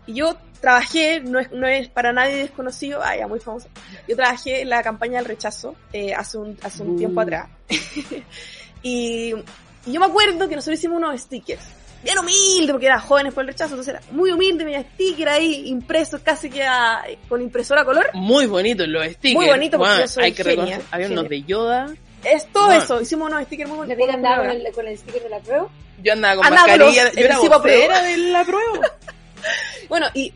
Y 0.06 0.14
yo 0.14 0.36
trabajé, 0.60 1.20
no 1.20 1.38
es, 1.40 1.50
no 1.52 1.66
es 1.66 1.88
para 1.88 2.12
nadie 2.12 2.36
desconocido, 2.36 3.00
ah, 3.02 3.16
ya, 3.16 3.26
muy 3.26 3.40
famoso. 3.40 3.68
Yo 4.08 4.16
trabajé 4.16 4.62
en 4.62 4.68
la 4.70 4.82
campaña 4.82 5.16
del 5.18 5.26
rechazo 5.26 5.74
eh, 5.92 6.12
hace 6.14 6.38
un, 6.38 6.58
hace 6.62 6.82
un 6.82 6.90
Uh. 6.90 6.98
tiempo 6.98 7.20
atrás. 7.20 7.48
y, 8.82 9.34
y 9.86 9.92
yo 9.92 10.00
me 10.00 10.06
acuerdo 10.06 10.48
que 10.48 10.56
nosotros 10.56 10.78
hicimos 10.78 10.98
unos 10.98 11.20
stickers. 11.20 11.62
Bien 12.02 12.18
humilde, 12.18 12.70
porque 12.72 12.86
era 12.86 13.00
jóvenes 13.00 13.32
por 13.32 13.42
el 13.44 13.48
rechazo, 13.48 13.72
entonces 13.74 13.94
era 13.94 14.02
muy 14.12 14.30
humilde, 14.30 14.64
tenía 14.64 14.82
stickers 14.82 15.30
ahí 15.32 15.68
impresos 15.68 16.20
casi 16.20 16.50
que 16.50 16.62
a- 16.62 17.02
con 17.30 17.40
impresora 17.40 17.80
a 17.80 17.84
color. 17.86 18.10
Muy 18.12 18.44
bonitos 18.46 18.86
los 18.88 19.04
stickers. 19.06 19.34
Muy 19.34 19.46
bonito 19.46 19.78
porque 19.78 19.90
Guau, 19.94 20.00
yo 20.02 20.08
soy 20.08 20.24
Hay 20.24 20.32
que 20.32 20.44
genia. 20.44 20.80
Había 20.90 21.06
unos 21.08 21.28
de 21.30 21.42
Yoda. 21.44 21.86
Es 22.22 22.46
todo 22.52 22.66
Bueno. 22.66 22.82
eso, 22.82 23.00
hicimos 23.00 23.30
unos 23.30 23.44
stickers 23.44 23.70
muy 23.70 23.86
¿De 23.86 23.94
bonitos. 23.94 24.14
andaba 24.16 24.36
con 24.42 24.50
el, 24.50 24.72
con 24.74 24.86
el 24.86 24.98
sticker 24.98 25.22
de 25.22 25.28
la 25.30 25.38
prueba? 25.40 25.68
Yo 26.02 26.12
andaba 26.12 26.36
con 26.36 26.46
Andaba 26.46 26.66
mascarilla. 26.68 27.04
los- 27.04 27.14
yo 27.14 27.20
era 27.24 27.38
vocera 27.38 28.02
de 28.02 28.16
la 28.18 28.44
prueba. 28.44 28.80
Bueno, 29.88 30.06
y... 30.14 30.32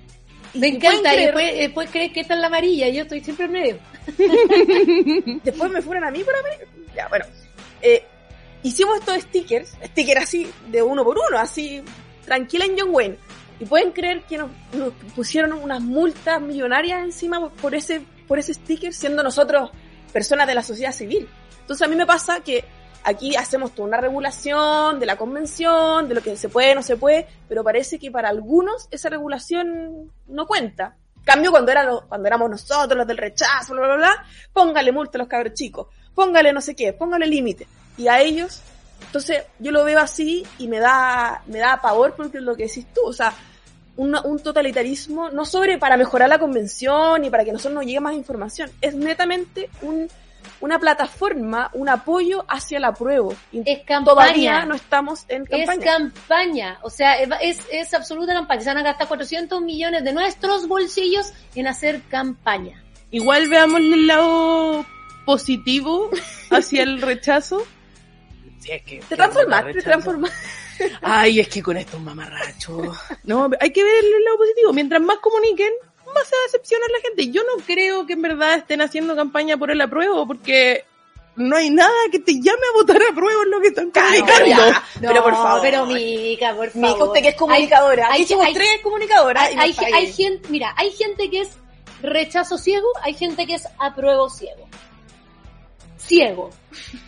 Me 0.55 0.69
encanta, 0.69 1.15
y 1.15 1.25
después, 1.25 1.59
después 1.59 1.91
crees 1.91 2.13
que 2.13 2.21
esta 2.21 2.35
es 2.35 2.41
la 2.41 2.47
amarilla, 2.47 2.89
yo 2.89 3.03
estoy 3.03 3.23
siempre 3.23 3.45
en 3.45 3.53
medio. 3.53 3.79
Después 5.45 5.71
me 5.71 5.83
fueron 5.83 6.05
a 6.05 6.11
mí 6.11 6.25
por 6.25 6.35
América. 6.35 6.65
Ya, 6.97 7.07
bueno. 7.09 7.27
Eh, 7.83 8.03
hicimos 8.63 8.99
estos 8.99 9.21
stickers, 9.25 9.77
stickers 9.85 10.23
así, 10.23 10.51
de 10.69 10.83
uno 10.83 11.05
por 11.05 11.19
uno, 11.19 11.39
así, 11.39 11.83
tranquila 12.25 12.65
en 12.65 12.79
John 12.79 12.89
Wayne. 12.93 13.19
Y 13.61 13.67
pueden 13.67 13.93
creer 13.93 14.23
que 14.23 14.39
nos, 14.39 14.51
nos 14.73 14.95
pusieron 15.15 15.53
unas 15.53 15.83
multas 15.83 16.41
millonarias 16.41 17.03
encima 17.05 17.51
por 17.51 17.75
ese, 17.75 18.01
por 18.27 18.39
ese 18.39 18.55
sticker, 18.55 18.95
siendo 18.95 19.23
nosotros 19.23 19.71
personas 20.13 20.47
de 20.47 20.55
la 20.55 20.63
sociedad 20.63 20.93
civil. 20.93 21.29
Entonces 21.61 21.87
a 21.87 21.91
mí 21.91 21.97
me 21.97 22.07
pasa 22.07 22.41
que 22.41 22.65
aquí 23.09 23.35
hacemos 23.37 23.75
toda 23.75 23.89
una 23.89 23.97
regulación 23.97 25.01
de 25.01 25.07
la 25.07 25.17
convención, 25.17 26.09
de 26.09 26.15
lo 26.15 26.23
que 26.23 26.37
se 26.37 26.49
puede, 26.49 26.75
no 26.75 26.83
se 26.83 26.97
puede, 26.97 27.27
pero 27.49 27.65
parece 27.65 27.99
que 27.99 28.11
para 28.11 28.29
algunos 28.29 28.87
esa 28.91 29.09
regulación 29.09 30.13
no 30.27 30.47
cuenta. 30.47 30.97
Cambio 31.25 31.51
cuando, 31.51 31.73
éramos 31.73 32.51
nosotros 32.51 32.97
los 32.97 33.07
del 33.07 33.17
rechazo, 33.17 33.73
bla, 33.75 33.87
bla, 33.87 33.97
bla, 33.97 34.25
póngale 34.53 34.93
multa 34.93 35.19
a 35.19 35.21
los 35.21 35.29
cabros 35.29 35.55
chicos, 35.55 35.89
póngale 36.15 36.53
no 36.53 36.61
sé 36.61 36.75
qué, 36.75 36.93
póngale 36.93 37.27
límite. 37.27 37.67
Y 37.97 38.09
a 38.09 38.21
ellos, 38.21 38.63
entonces 39.07 39.43
yo 39.59 39.73
lo 39.73 39.85
veo 39.85 39.99
así 39.99 40.47
y 40.59 40.69
me 40.69 40.79
da, 40.79 41.43
me 41.47 41.59
da 41.59 41.81
pavor 41.81 42.15
porque 42.15 42.39
es 42.39 42.45
lo 42.45 42.57
que 42.57 42.65
decís 42.65 42.87
tú, 42.95 43.01
o 43.07 43.13
sea, 43.13 43.33
un, 43.97 44.15
un 44.25 44.39
totalitarismo 44.39 45.31
no 45.31 45.45
sobre 45.45 45.79
para 45.79 45.97
mejorar 45.97 46.29
la 46.29 46.39
convención 46.39 47.25
y 47.25 47.31
para 47.31 47.45
que 47.45 47.53
nosotros 47.53 47.75
nos 47.75 47.87
llegue 47.87 48.01
más 48.01 48.15
información, 48.15 48.71
es 48.81 48.95
netamente 48.95 49.71
un, 49.83 50.09
una 50.61 50.79
plataforma, 50.79 51.71
un 51.73 51.89
apoyo 51.89 52.45
hacia 52.49 52.81
la 52.81 52.93
prueba. 52.95 53.35
Y 53.53 53.61
Es 53.65 53.81
campaña. 53.85 54.05
todavía 54.05 54.65
no 54.65 54.75
estamos 54.75 55.25
en 55.29 55.43
Es 55.51 55.67
campaña. 55.67 55.85
campaña, 55.85 56.79
o 56.83 56.91
sea, 56.91 57.15
es, 57.23 57.61
es 57.71 57.95
absoluta 57.95 58.33
campaña. 58.35 58.61
Se 58.63 58.69
van 58.71 58.79
a 58.79 58.83
gastar 58.83 59.09
400 59.09 59.61
millones 59.63 60.05
de 60.05 60.13
nuestros 60.13 60.67
bolsillos 60.69 61.33
en 61.55 61.67
hacer 61.69 62.03
campaña. 62.09 62.83
Igual 63.11 63.49
veamos 63.49 63.81
el 63.81 64.07
lado 64.07 64.85
positivo 65.25 66.11
hacia 66.51 66.83
el 66.83 67.01
rechazo. 67.03 67.65
Sí, 68.61 68.73
es 68.73 68.83
que, 68.83 68.99
te 69.09 69.15
transformaste, 69.15 69.73
te 69.73 69.83
transformaste. 69.83 70.37
Ay, 71.01 71.39
es 71.39 71.49
que 71.49 71.63
con 71.63 71.77
estos 71.77 72.01
mamarrachos. 72.01 72.99
No, 73.23 73.49
hay 73.61 73.71
que 73.73 73.85
ver 73.85 74.05
el 74.05 74.25
lado 74.25 74.37
positivo. 74.39 74.73
Mientras 74.73 75.01
más 75.01 75.19
comuniquen, 75.19 75.73
va 76.15 76.21
a 76.21 76.43
decepcionar 76.47 76.89
la 76.91 77.01
gente. 77.01 77.31
Yo 77.31 77.43
no 77.43 77.63
creo 77.65 78.07
que 78.07 78.15
en 78.15 78.23
verdad 78.23 78.55
estén 78.55 78.81
haciendo 78.83 79.15
campaña 79.17 79.57
por 79.57 79.71
el 79.71 79.81
apruebo, 79.81 80.27
porque 80.27 80.85
no 81.37 81.57
hay 81.57 81.71
nada 81.71 81.93
que 82.11 82.19
te 82.19 82.33
llame 82.35 82.63
a 82.73 82.77
votar 82.77 82.97
a 83.01 83.15
prueba 83.15 83.43
en 83.45 83.51
lo 83.51 83.61
que 83.61 83.69
están 83.69 83.91
comunicando. 83.91 84.47
ya. 84.47 84.85
Pero 85.01 85.23
por 85.23 85.35
favor. 85.35 85.61
Pero 85.63 85.87
Mica, 85.87 86.55
por 86.55 86.71
favor. 86.71 86.89
Mica, 86.93 87.05
usted 87.05 87.23
que 87.23 87.29
es 87.29 87.35
comunicadora. 87.37 88.09
Hay- 88.13 88.27
somos 88.27 88.47
hay- 88.47 88.55
tres 88.55 88.81
comunicadoras. 88.83 89.49
Hay, 89.49 89.57
hay, 89.57 89.77
hay 89.95 90.13
gente, 90.13 90.49
mira, 90.49 90.75
hay 90.77 90.91
gente 90.93 91.31
que 91.31 91.43
es 91.43 91.51
rechazo 92.03 92.59
ciego, 92.59 92.87
hay 93.03 93.15
gente 93.15 93.47
que 93.47 93.55
es 93.55 93.67
apruebo 93.79 94.29
ciego. 94.31 94.68
Ciego. 95.99 96.51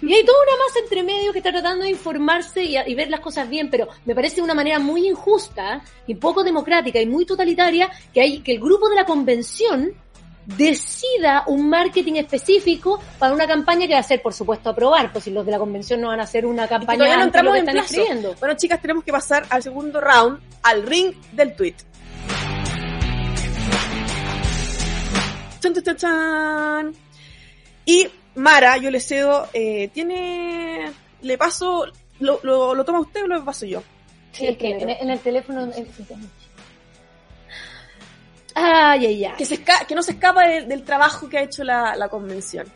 Y 0.02 0.12
hay 0.12 0.24
toda 0.24 0.38
una 0.42 0.64
masa 0.64 0.80
entre 0.82 1.02
medio 1.02 1.32
que 1.32 1.38
está 1.38 1.52
tratando 1.52 1.84
de 1.84 1.90
informarse 1.90 2.64
y, 2.64 2.76
y 2.76 2.94
ver 2.94 3.08
las 3.08 3.20
cosas 3.20 3.48
bien, 3.48 3.70
pero 3.70 3.88
me 4.04 4.14
parece 4.14 4.36
de 4.36 4.42
una 4.42 4.54
manera 4.54 4.78
muy 4.78 5.06
injusta 5.06 5.82
y 6.06 6.16
poco 6.16 6.42
democrática 6.42 7.00
y 7.00 7.06
muy 7.06 7.24
totalitaria 7.24 7.88
que 8.12 8.20
hay 8.20 8.40
que 8.40 8.52
el 8.52 8.60
grupo 8.60 8.88
de 8.88 8.96
la 8.96 9.04
convención 9.04 9.94
decida 10.56 11.44
un 11.46 11.68
marketing 11.68 12.14
específico 12.14 13.00
para 13.18 13.32
una 13.32 13.46
campaña 13.46 13.86
que 13.86 13.94
va 13.94 14.00
a 14.00 14.04
ser, 14.04 14.20
por 14.22 14.32
supuesto, 14.32 14.70
aprobar, 14.70 15.12
pues 15.12 15.24
si 15.24 15.30
los 15.30 15.44
de 15.44 15.52
la 15.52 15.58
convención 15.58 16.00
no 16.00 16.08
van 16.08 16.20
a 16.20 16.24
hacer 16.24 16.46
una 16.46 16.66
campaña 16.66 16.98
todavía 16.98 17.16
no 17.16 17.22
anti 17.24 17.38
entramos 17.38 17.54
que 17.54 17.70
en 17.70 18.08
están. 18.08 18.36
Bueno, 18.40 18.56
chicas, 18.56 18.80
tenemos 18.80 19.04
que 19.04 19.12
pasar 19.12 19.46
al 19.50 19.62
segundo 19.62 20.00
round, 20.00 20.40
al 20.62 20.82
ring 20.82 21.14
del 21.32 21.54
tweet. 21.54 21.74
Chan, 25.60 25.74
chan, 25.74 25.96
chan. 25.96 26.94
Y 27.84 28.08
Mara, 28.40 28.76
yo 28.78 28.90
le 28.90 29.00
cedo, 29.00 29.48
eh, 29.52 29.88
tiene, 29.92 30.90
le 31.22 31.36
paso, 31.36 31.84
lo, 32.20 32.40
lo, 32.42 32.74
lo 32.74 32.84
toma 32.84 33.00
usted 33.00 33.24
o 33.24 33.26
lo 33.26 33.44
paso 33.44 33.66
yo. 33.66 33.82
Sí, 34.32 34.46
es 34.46 34.56
que 34.56 34.70
en, 34.70 34.88
en 34.88 35.10
el 35.10 35.18
teléfono. 35.20 35.70
Ay, 38.54 39.06
ay, 39.06 39.24
ay. 39.24 39.32
Que, 39.36 39.44
se 39.44 39.62
esca- 39.62 39.86
que 39.86 39.94
no 39.94 40.02
se 40.02 40.12
escapa 40.12 40.46
de- 40.46 40.62
del 40.62 40.82
trabajo 40.84 41.28
que 41.28 41.38
ha 41.38 41.42
hecho 41.42 41.62
la, 41.64 41.94
la 41.96 42.08
convención. 42.08 42.66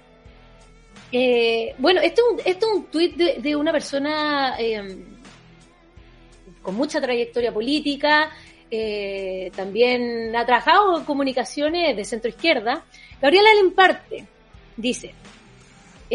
Eh, 1.10 1.74
bueno, 1.78 2.00
este 2.00 2.20
es 2.20 2.26
un, 2.30 2.40
es 2.44 2.58
un 2.76 2.84
tuit 2.86 3.16
de, 3.16 3.36
de 3.40 3.56
una 3.56 3.72
persona 3.72 4.56
eh, 4.58 5.04
con 6.62 6.74
mucha 6.74 7.00
trayectoria 7.00 7.52
política, 7.52 8.30
eh, 8.70 9.50
también 9.54 10.34
ha 10.34 10.44
trabajado 10.44 10.98
en 10.98 11.04
comunicaciones 11.04 11.96
de 11.96 12.04
centro 12.04 12.28
izquierda. 12.28 12.84
Gabriela 13.20 13.52
Lemparte 13.54 14.26
dice, 14.76 15.14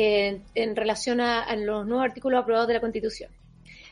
en 0.02 0.76
relación 0.76 1.22
a, 1.22 1.42
a 1.42 1.56
los 1.56 1.86
nuevos 1.86 2.06
artículos 2.06 2.42
aprobados 2.42 2.68
de 2.68 2.76
la 2.76 2.82
Constitución, 2.82 3.32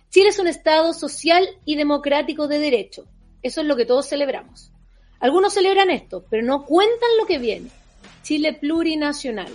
Chile 0.09 0.29
es 0.29 0.39
un 0.39 0.47
Estado 0.47 0.93
social 0.93 1.47
y 1.65 1.75
democrático 1.75 2.47
de 2.47 2.59
derecho. 2.59 3.05
Eso 3.43 3.61
es 3.61 3.67
lo 3.67 3.75
que 3.75 3.85
todos 3.85 4.07
celebramos. 4.07 4.71
Algunos 5.19 5.53
celebran 5.53 5.89
esto, 5.89 6.25
pero 6.29 6.43
no 6.43 6.65
cuentan 6.65 7.09
lo 7.19 7.25
que 7.25 7.39
viene. 7.39 7.69
Chile 8.23 8.53
plurinacional. 8.53 9.51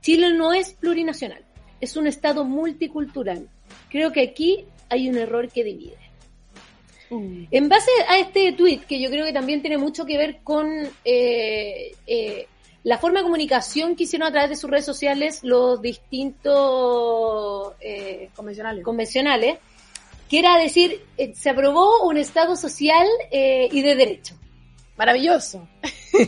Chile 0.00 0.32
no 0.34 0.52
es 0.52 0.72
plurinacional, 0.72 1.44
es 1.80 1.96
un 1.96 2.08
Estado 2.08 2.44
multicultural. 2.44 3.48
Creo 3.88 4.10
que 4.10 4.22
aquí 4.22 4.66
hay 4.88 5.08
un 5.08 5.16
error 5.16 5.48
que 5.48 5.64
divide. 5.64 5.96
En 7.10 7.68
base 7.68 7.90
a 8.08 8.18
este 8.18 8.52
tweet, 8.52 8.80
que 8.88 9.00
yo 9.00 9.10
creo 9.10 9.26
que 9.26 9.34
también 9.34 9.60
tiene 9.60 9.76
mucho 9.76 10.06
que 10.06 10.16
ver 10.16 10.40
con 10.42 10.66
eh, 11.04 11.94
eh, 12.06 12.46
la 12.84 12.98
forma 12.98 13.20
de 13.20 13.24
comunicación 13.24 13.94
que 13.94 14.04
hicieron 14.04 14.28
a 14.28 14.32
través 14.32 14.50
de 14.50 14.56
sus 14.56 14.68
redes 14.70 14.84
sociales 14.84 15.40
los 15.42 15.80
distintos 15.80 17.74
eh, 17.80 18.30
Convencionales. 18.34 18.84
convencionales, 18.84 19.58
que 20.28 20.38
era 20.38 20.58
decir, 20.58 21.04
eh, 21.16 21.32
se 21.34 21.50
aprobó 21.50 22.04
un 22.06 22.16
Estado 22.16 22.56
social 22.56 23.06
eh, 23.30 23.68
y 23.70 23.82
de 23.82 23.94
derecho. 23.94 24.34
Maravilloso. 24.96 25.68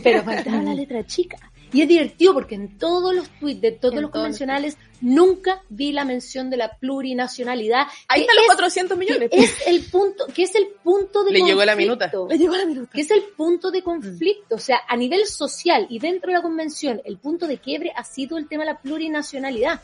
Pero 0.03 0.23
faltaba 0.23 0.61
la 0.61 0.73
letra 0.73 1.05
chica. 1.05 1.37
Y 1.73 1.81
es 1.81 1.87
divertido 1.87 2.33
porque 2.33 2.55
en 2.55 2.77
todos 2.77 3.13
los 3.13 3.27
tweets 3.39 3.59
de 3.61 3.71
todos 3.73 3.95
En 3.95 4.01
los 4.03 4.11
todos 4.11 4.21
convencionales 4.23 4.77
nunca 5.01 5.61
vi 5.69 5.91
la 5.91 6.05
mención 6.05 6.49
de 6.49 6.57
la 6.57 6.77
plurinacionalidad. 6.77 7.87
Ahí 8.07 8.21
que 8.21 8.21
están 8.21 8.35
los 8.35 8.43
es- 8.43 8.47
400 8.47 8.97
que 8.97 9.05
millones. 9.05 9.29
es 9.33 9.67
el 9.67 9.83
punto, 9.91 10.25
que 10.33 10.43
es 10.43 10.55
el 10.55 10.67
punto 10.83 11.23
de 11.23 11.31
Le 11.31 11.39
conflicto. 11.39 11.47
llegó 11.47 11.65
la 11.65 11.75
minuta. 11.75 12.11
Le 12.29 12.37
llegó 12.37 12.55
la 12.55 12.65
minuta. 12.65 12.91
Que 12.93 13.01
es 13.01 13.11
el 13.11 13.23
punto 13.35 13.71
de 13.71 13.81
conflicto. 13.83 14.55
O 14.55 14.59
sea, 14.59 14.81
a 14.87 14.95
nivel 14.95 15.25
social 15.25 15.87
y 15.89 15.99
dentro 15.99 16.29
de 16.31 16.37
la 16.37 16.41
convención, 16.41 17.01
el 17.03 17.17
punto 17.17 17.45
de 17.47 17.57
quiebre 17.57 17.91
ha 17.95 18.03
sido 18.03 18.37
el 18.37 18.47
tema 18.47 18.63
de 18.63 18.71
la 18.71 18.79
plurinacionalidad. 18.79 19.81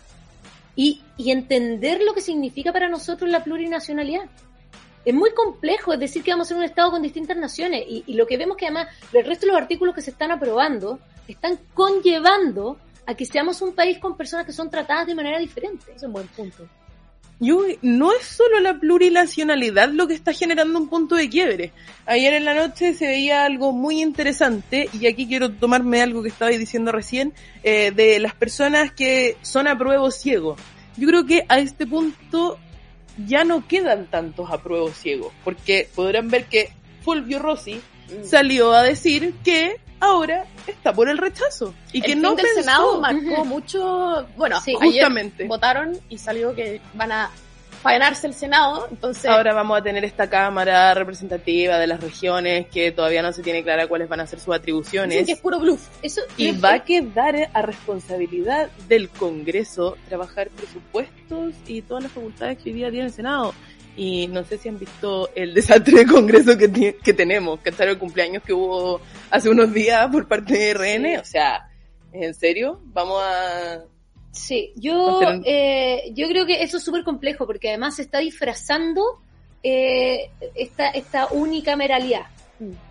Y, 0.75 1.01
y 1.17 1.31
entender 1.31 2.01
lo 2.03 2.13
que 2.13 2.21
significa 2.21 2.71
para 2.71 2.87
nosotros 2.87 3.29
la 3.29 3.43
plurinacionalidad. 3.43 4.23
Es 5.03 5.13
muy 5.13 5.31
complejo, 5.33 5.93
es 5.93 5.99
decir, 5.99 6.23
que 6.23 6.31
vamos 6.31 6.47
a 6.47 6.49
ser 6.49 6.57
un 6.57 6.63
Estado 6.63 6.91
con 6.91 7.01
distintas 7.01 7.35
naciones. 7.35 7.83
Y, 7.87 8.03
y 8.07 8.13
lo 8.13 8.25
que 8.27 8.37
vemos 8.37 8.55
que 8.55 8.67
además 8.67 8.87
el 9.11 9.25
resto 9.25 9.45
de 9.45 9.51
los 9.51 9.61
artículos 9.61 9.93
que 9.95 10.01
se 10.01 10.11
están 10.11 10.31
aprobando 10.31 10.99
están 11.27 11.59
conllevando 11.73 12.77
a 13.05 13.15
que 13.15 13.25
seamos 13.25 13.61
un 13.61 13.73
país 13.73 13.99
con 13.99 14.15
personas 14.15 14.45
que 14.45 14.53
son 14.53 14.69
tratadas 14.69 15.07
de 15.07 15.15
manera 15.15 15.39
diferente. 15.39 15.85
Es 15.95 16.03
un 16.03 16.13
buen 16.13 16.27
punto. 16.27 16.67
Yo, 17.39 17.63
no 17.81 18.13
es 18.13 18.23
solo 18.23 18.59
la 18.59 18.79
plurinacionalidad 18.79 19.89
lo 19.89 20.07
que 20.07 20.13
está 20.13 20.31
generando 20.31 20.77
un 20.77 20.89
punto 20.89 21.15
de 21.15 21.27
quiebre. 21.27 21.71
Ayer 22.05 22.35
en 22.35 22.45
la 22.45 22.53
noche 22.53 22.93
se 22.93 23.07
veía 23.07 23.45
algo 23.45 23.71
muy 23.71 23.99
interesante 23.99 24.87
y 24.93 25.07
aquí 25.07 25.25
quiero 25.27 25.51
tomarme 25.51 26.03
algo 26.03 26.21
que 26.21 26.29
estabais 26.29 26.59
diciendo 26.59 26.91
recién 26.91 27.33
eh, 27.63 27.91
de 27.95 28.19
las 28.19 28.35
personas 28.35 28.91
que 28.91 29.37
son 29.41 29.67
apruebos 29.67 30.17
ciegos. 30.17 30.61
Yo 30.97 31.07
creo 31.07 31.25
que 31.25 31.43
a 31.49 31.57
este 31.57 31.87
punto 31.87 32.59
ya 33.25 33.43
no 33.43 33.67
quedan 33.67 34.05
tantos 34.11 34.51
apruebos 34.51 34.95
ciegos 34.97 35.33
porque 35.43 35.89
podrán 35.95 36.27
ver 36.27 36.45
que 36.45 36.71
Fulvio 37.01 37.39
Rossi 37.39 37.81
salió 38.21 38.71
a 38.73 38.83
decir 38.83 39.33
que 39.43 39.80
ahora 40.01 40.45
está 40.67 40.91
por 40.91 41.07
el 41.09 41.17
rechazo 41.17 41.73
y 41.93 42.01
que 42.01 42.11
el 42.13 42.21
no 42.21 42.29
fin 42.29 42.37
del 42.37 42.45
pensó 42.47 42.59
Senado 42.61 42.99
marcó 43.01 43.45
mucho, 43.45 44.27
bueno, 44.35 44.59
Sí. 44.61 44.75
ayer 44.81 45.03
justamente. 45.05 45.45
votaron 45.45 45.97
y 46.09 46.17
salió 46.17 46.53
que 46.53 46.81
van 46.93 47.11
a 47.13 47.31
para 47.81 47.97
ganarse 47.97 48.27
el 48.27 48.35
Senado. 48.35 48.87
Entonces, 48.91 49.25
Ahora 49.25 49.55
vamos 49.55 49.75
a 49.79 49.81
tener 49.81 50.05
esta 50.05 50.29
cámara 50.29 50.93
representativa 50.93 51.79
de 51.79 51.87
las 51.87 51.99
regiones 51.99 52.67
que 52.67 52.91
todavía 52.91 53.23
no 53.23 53.33
se 53.33 53.41
tiene 53.41 53.63
clara 53.63 53.87
cuáles 53.87 54.07
van 54.07 54.19
a 54.19 54.27
ser 54.27 54.37
sus 54.39 54.49
dicen 54.49 54.59
atribuciones. 54.61 55.25
que 55.25 55.31
es 55.31 55.39
puro 55.39 55.59
bluff. 55.59 55.87
Eso 56.03 56.21
Y 56.37 56.51
va 56.51 56.73
a 56.73 56.83
quedar 56.83 57.49
a 57.51 57.61
responsabilidad 57.63 58.69
del 58.87 59.09
Congreso 59.09 59.97
trabajar 60.07 60.49
presupuestos 60.49 61.55
y 61.65 61.81
todas 61.81 62.03
las 62.03 62.11
facultades 62.11 62.59
que 62.59 62.69
hoy 62.69 62.73
día 62.75 62.91
tiene 62.91 63.07
el 63.07 63.11
Senado. 63.13 63.53
Y 63.95 64.27
no 64.27 64.43
sé 64.43 64.57
si 64.57 64.69
han 64.69 64.79
visto 64.79 65.29
el 65.35 65.53
desastre 65.53 65.99
de 65.99 66.05
Congreso 66.05 66.57
que, 66.57 66.95
que 66.95 67.13
tenemos, 67.13 67.59
que 67.59 67.69
el 67.69 67.97
cumpleaños 67.97 68.41
que 68.43 68.53
hubo 68.53 69.01
hace 69.29 69.49
unos 69.49 69.73
días 69.73 70.07
por 70.11 70.27
parte 70.27 70.57
de 70.57 70.73
RN. 70.73 71.19
O 71.19 71.25
sea, 71.25 71.69
¿es 72.13 72.23
en 72.23 72.33
serio? 72.33 72.79
Vamos 72.85 73.21
a... 73.21 73.83
Sí, 74.31 74.71
yo, 74.77 75.19
a 75.27 75.41
eh, 75.43 76.11
yo 76.13 76.29
creo 76.29 76.45
que 76.45 76.63
eso 76.63 76.77
es 76.77 76.83
súper 76.83 77.03
complejo 77.03 77.45
porque 77.45 77.67
además 77.67 77.97
se 77.97 78.03
está 78.03 78.19
disfrazando 78.19 79.21
eh, 79.61 80.31
esta, 80.55 80.89
esta 80.89 81.27
unicameralidad. 81.27 82.27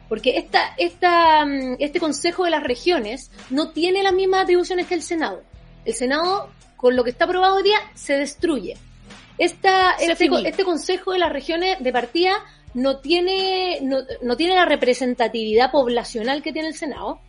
Porque 0.09 0.37
esta, 0.37 0.75
esta, 0.77 1.47
mm, 1.47 1.77
este 1.79 2.01
Consejo 2.01 2.45
de 2.45 2.51
las 2.51 2.63
Regiones 2.63 3.31
no 3.49 3.71
tiene 3.71 4.03
las 4.03 4.13
mismas 4.13 4.43
atribuciones 4.43 4.87
que 4.87 4.95
el 4.95 5.03
Senado. 5.03 5.43
El 5.85 5.95
Senado, 5.95 6.51
con 6.77 6.97
lo 6.97 7.05
que 7.05 7.11
está 7.11 7.25
aprobado 7.25 7.57
hoy 7.57 7.63
día, 7.63 7.79
se 7.95 8.15
destruye. 8.15 8.77
Esta, 9.41 9.93
este, 9.93 10.29
este 10.49 10.65
Consejo 10.65 11.13
de 11.13 11.19
las 11.19 11.33
Regiones 11.33 11.79
de 11.83 11.93
partida 11.93 12.35
no 12.75 12.99
tiene, 12.99 13.79
no, 13.83 13.99
no 14.23 14.37
tiene 14.37 14.55
la 14.55 14.65
representatividad 14.67 15.71
poblacional 15.73 16.43
que 16.43 16.53
tiene 16.53 16.69
el 16.69 16.75
Senado, 16.75 17.21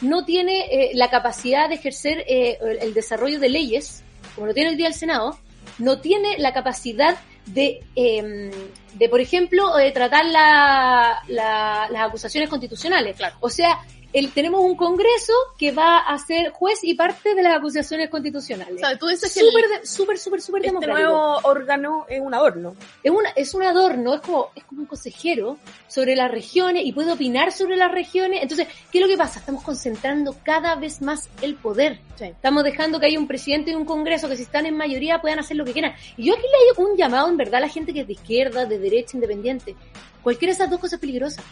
no 0.00 0.24
tiene 0.24 0.66
eh, 0.70 0.90
la 0.94 1.10
capacidad 1.10 1.68
de 1.68 1.74
ejercer 1.76 2.24
eh, 2.26 2.58
el, 2.80 2.94
desarrollo 2.94 3.38
de 3.38 3.48
leyes, 3.48 4.02
como 4.34 4.46
lo 4.48 4.54
tiene 4.54 4.70
hoy 4.70 4.76
día 4.76 4.88
el 4.88 4.94
Senado, 4.94 5.38
no 5.78 6.00
tiene 6.00 6.38
la 6.38 6.52
capacidad 6.52 7.16
de, 7.46 7.80
eh, 7.96 8.50
de 8.94 9.08
por 9.08 9.20
ejemplo, 9.20 9.78
eh, 9.78 9.92
tratar 9.92 10.24
la- 10.26 11.20
la- 11.28 11.88
las 11.90 12.08
acusaciones 12.08 12.48
constitucionales. 12.48 13.16
O 13.40 13.48
sea, 13.50 13.78
el, 14.12 14.30
tenemos 14.32 14.62
un 14.62 14.74
Congreso 14.76 15.32
que 15.58 15.70
va 15.72 15.98
a 15.98 16.18
ser 16.18 16.50
juez 16.50 16.78
y 16.82 16.94
parte 16.94 17.34
de 17.34 17.42
las 17.42 17.56
acusaciones 17.56 18.08
constitucionales. 18.08 18.76
O 18.76 18.78
sea, 18.78 18.96
tú 18.98 19.06
dices 19.06 19.32
que 19.34 19.40
Súper, 19.40 19.64
el- 19.64 19.70
de- 19.80 19.86
súper, 19.86 20.18
súper, 20.18 20.40
súper 20.40 20.62
este 20.62 20.68
democrático. 20.70 21.08
nuevo 21.08 21.38
órgano 21.44 22.06
es 22.08 22.20
un 22.20 22.32
adorno. 22.32 22.74
Es, 23.02 23.10
una, 23.10 23.28
es 23.30 23.54
un 23.54 23.62
adorno, 23.64 24.14
es 24.14 24.20
como, 24.22 24.48
es 24.54 24.64
como 24.64 24.80
un 24.82 24.86
consejero 24.86 25.58
sobre 25.88 26.16
las 26.16 26.30
regiones 26.30 26.84
y 26.86 26.92
puede 26.92 27.12
opinar 27.12 27.52
sobre 27.52 27.76
las 27.76 27.90
regiones. 27.92 28.42
Entonces, 28.42 28.66
¿qué 28.90 28.98
es 28.98 29.02
lo 29.02 29.08
que 29.08 29.16
pasa? 29.18 29.40
Estamos 29.40 29.62
concentrando 29.62 30.34
cada 30.42 30.74
vez 30.76 31.02
más 31.02 31.28
el 31.42 31.54
poder. 31.56 32.00
Estamos 32.18 32.64
dejando 32.64 32.98
que 32.98 33.06
haya 33.06 33.18
un 33.18 33.28
presidente 33.28 33.70
y 33.70 33.74
un 33.74 33.84
congreso 33.84 34.28
que 34.28 34.36
si 34.36 34.42
están 34.42 34.66
en 34.66 34.76
mayoría 34.76 35.20
puedan 35.20 35.38
hacer 35.38 35.56
lo 35.56 35.64
que 35.64 35.72
quieran. 35.72 35.92
Y 36.16 36.24
yo 36.26 36.34
aquí 36.34 36.42
le 36.42 36.70
hago 36.72 36.90
un 36.90 36.96
llamado 36.96 37.28
en 37.28 37.36
verdad 37.36 37.56
a 37.56 37.60
la 37.60 37.68
gente 37.68 37.92
que 37.92 38.00
es 38.00 38.06
de 38.06 38.14
izquierda, 38.14 38.64
de 38.66 38.78
derecha, 38.78 39.16
independiente. 39.16 39.76
Cualquiera 40.22 40.50
de 40.50 40.56
esas 40.56 40.70
dos 40.70 40.80
cosas 40.80 40.94
es 40.94 41.00
peligrosa. 41.00 41.42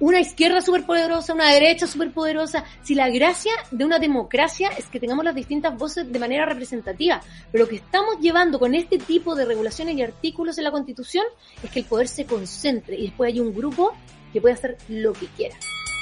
Una 0.00 0.18
izquierda 0.18 0.62
súper 0.62 0.84
poderosa, 0.86 1.34
una 1.34 1.52
derecha 1.52 1.86
súper 1.86 2.10
poderosa. 2.10 2.64
Si 2.82 2.94
la 2.94 3.10
gracia 3.10 3.52
de 3.70 3.84
una 3.84 3.98
democracia 3.98 4.70
es 4.78 4.86
que 4.86 4.98
tengamos 4.98 5.24
las 5.24 5.34
distintas 5.34 5.76
voces 5.76 6.10
de 6.10 6.18
manera 6.18 6.46
representativa, 6.46 7.20
pero 7.52 7.64
lo 7.64 7.68
que 7.70 7.76
estamos 7.76 8.18
llevando 8.18 8.58
con 8.58 8.74
este 8.74 8.98
tipo 8.98 9.34
de 9.34 9.44
regulaciones 9.44 9.96
y 9.96 10.02
artículos 10.02 10.56
en 10.58 10.64
la 10.64 10.70
Constitución 10.70 11.24
es 11.62 11.70
que 11.70 11.80
el 11.80 11.84
poder 11.84 12.08
se 12.08 12.24
concentre 12.24 12.96
y 12.96 13.02
después 13.08 13.32
hay 13.32 13.40
un 13.40 13.54
grupo 13.54 13.92
que 14.32 14.40
puede 14.40 14.54
hacer 14.54 14.78
lo 14.88 15.12
que 15.12 15.26
quiera. 15.26 15.56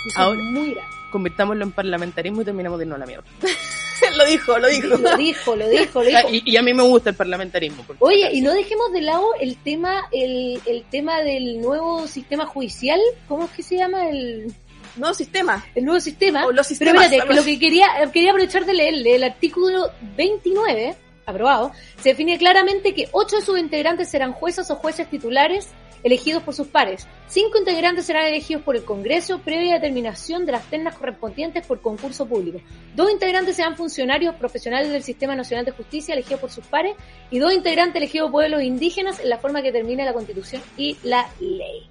Eso 0.07 0.19
Ahora- 0.21 0.39
es 0.39 0.45
muy 0.47 0.71
grave. 0.75 0.89
Convirtámonos 1.11 1.63
en 1.67 1.73
parlamentarismo 1.73 2.43
y 2.43 2.45
terminamos 2.45 2.79
de 2.79 2.85
irnos 2.85 2.97
a 2.97 3.01
la 3.01 3.07
mierda. 3.07 3.25
lo 4.17 4.25
dijo, 4.27 4.59
lo 4.59 4.69
dijo. 4.69 4.87
Lo 4.97 5.17
dijo, 5.17 5.57
lo 5.57 5.69
dijo, 5.69 6.03
lo 6.03 6.09
dijo. 6.09 6.29
Y, 6.31 6.43
y 6.53 6.57
a 6.57 6.63
mí 6.63 6.75
me 6.75 6.83
gusta 6.83 7.11
el 7.11 7.17
parlamentarismo. 7.17 7.85
Oye, 8.01 8.31
y 8.33 8.41
no 8.41 8.53
dejemos 8.53 8.93
de 8.93 9.01
lado 9.03 9.27
el 9.41 9.57
tema, 9.57 10.09
el, 10.13 10.61
el 10.67 10.85
tema 10.91 11.21
del 11.21 11.61
nuevo 11.61 12.07
sistema 12.07 12.47
judicial. 12.47 13.01
¿Cómo 13.27 13.45
es 13.45 13.51
que 13.53 13.63
se 13.63 13.77
llama 13.77 14.09
el, 14.09 14.53
Nuevo 14.97 15.15
sistema. 15.15 15.65
el 15.75 15.85
nuevo 15.85 16.01
sistema? 16.01 16.47
O 16.47 16.53
los 16.53 16.67
Pero 16.67 16.93
sistemas. 16.93 17.05
espérate, 17.05 17.23
algo 17.23 17.29
que 17.29 17.37
lo 17.41 17.45
que 17.45 17.59
quería, 17.59 17.87
quería 18.13 18.31
aprovechar 18.31 18.65
de 18.65 18.75
leerle, 18.75 19.15
el 19.15 19.23
artículo 19.25 19.91
29, 20.17 20.97
aprobado, 21.27 21.73
se 22.03 22.11
define 22.11 22.37
claramente 22.39 22.95
que 22.95 23.09
ocho 23.13 23.37
de 23.37 23.43
sus 23.43 23.59
integrantes 23.59 24.09
serán 24.11 24.33
juezas 24.33 24.71
o 24.71 24.77
jueces 24.77 25.09
titulares 25.09 25.69
elegidos 26.03 26.43
por 26.43 26.55
sus 26.55 26.67
pares. 26.69 27.07
Cinco 27.27 27.59
integrantes 27.59 28.07
serán 28.07 28.27
elegidos 28.27 28.63
por 28.63 28.77
el 28.77 28.85
Congreso 28.85 29.41
previa 29.41 29.75
determinación 29.75 30.47
de 30.47 30.53
las 30.53 30.65
ternas 30.65 30.97
correspondientes 30.97 31.67
por 31.67 31.81
concurso 31.81 32.27
público. 32.27 32.61
Dos 32.95 33.11
integrantes 33.11 33.57
serán 33.57 33.77
funcionarios 33.77 34.35
profesionales 34.37 34.91
del 34.91 35.03
Sistema 35.03 35.35
Nacional 35.35 35.65
de 35.65 35.73
Justicia 35.73 36.15
elegidos 36.15 36.41
por 36.41 36.51
sus 36.51 36.67
pares 36.67 36.97
y 37.31 37.39
dos 37.39 37.53
integrantes 37.53 37.97
elegidos 37.97 38.31
por 38.31 38.41
pueblos 38.41 38.63
indígenas 38.63 39.21
en 39.21 39.29
la 39.29 39.39
forma 39.39 39.63
que 39.63 39.73
determina 39.73 40.05
la 40.05 40.13
Constitución 40.13 40.63
y 40.77 40.97
la 41.03 41.29
ley. 41.41 41.89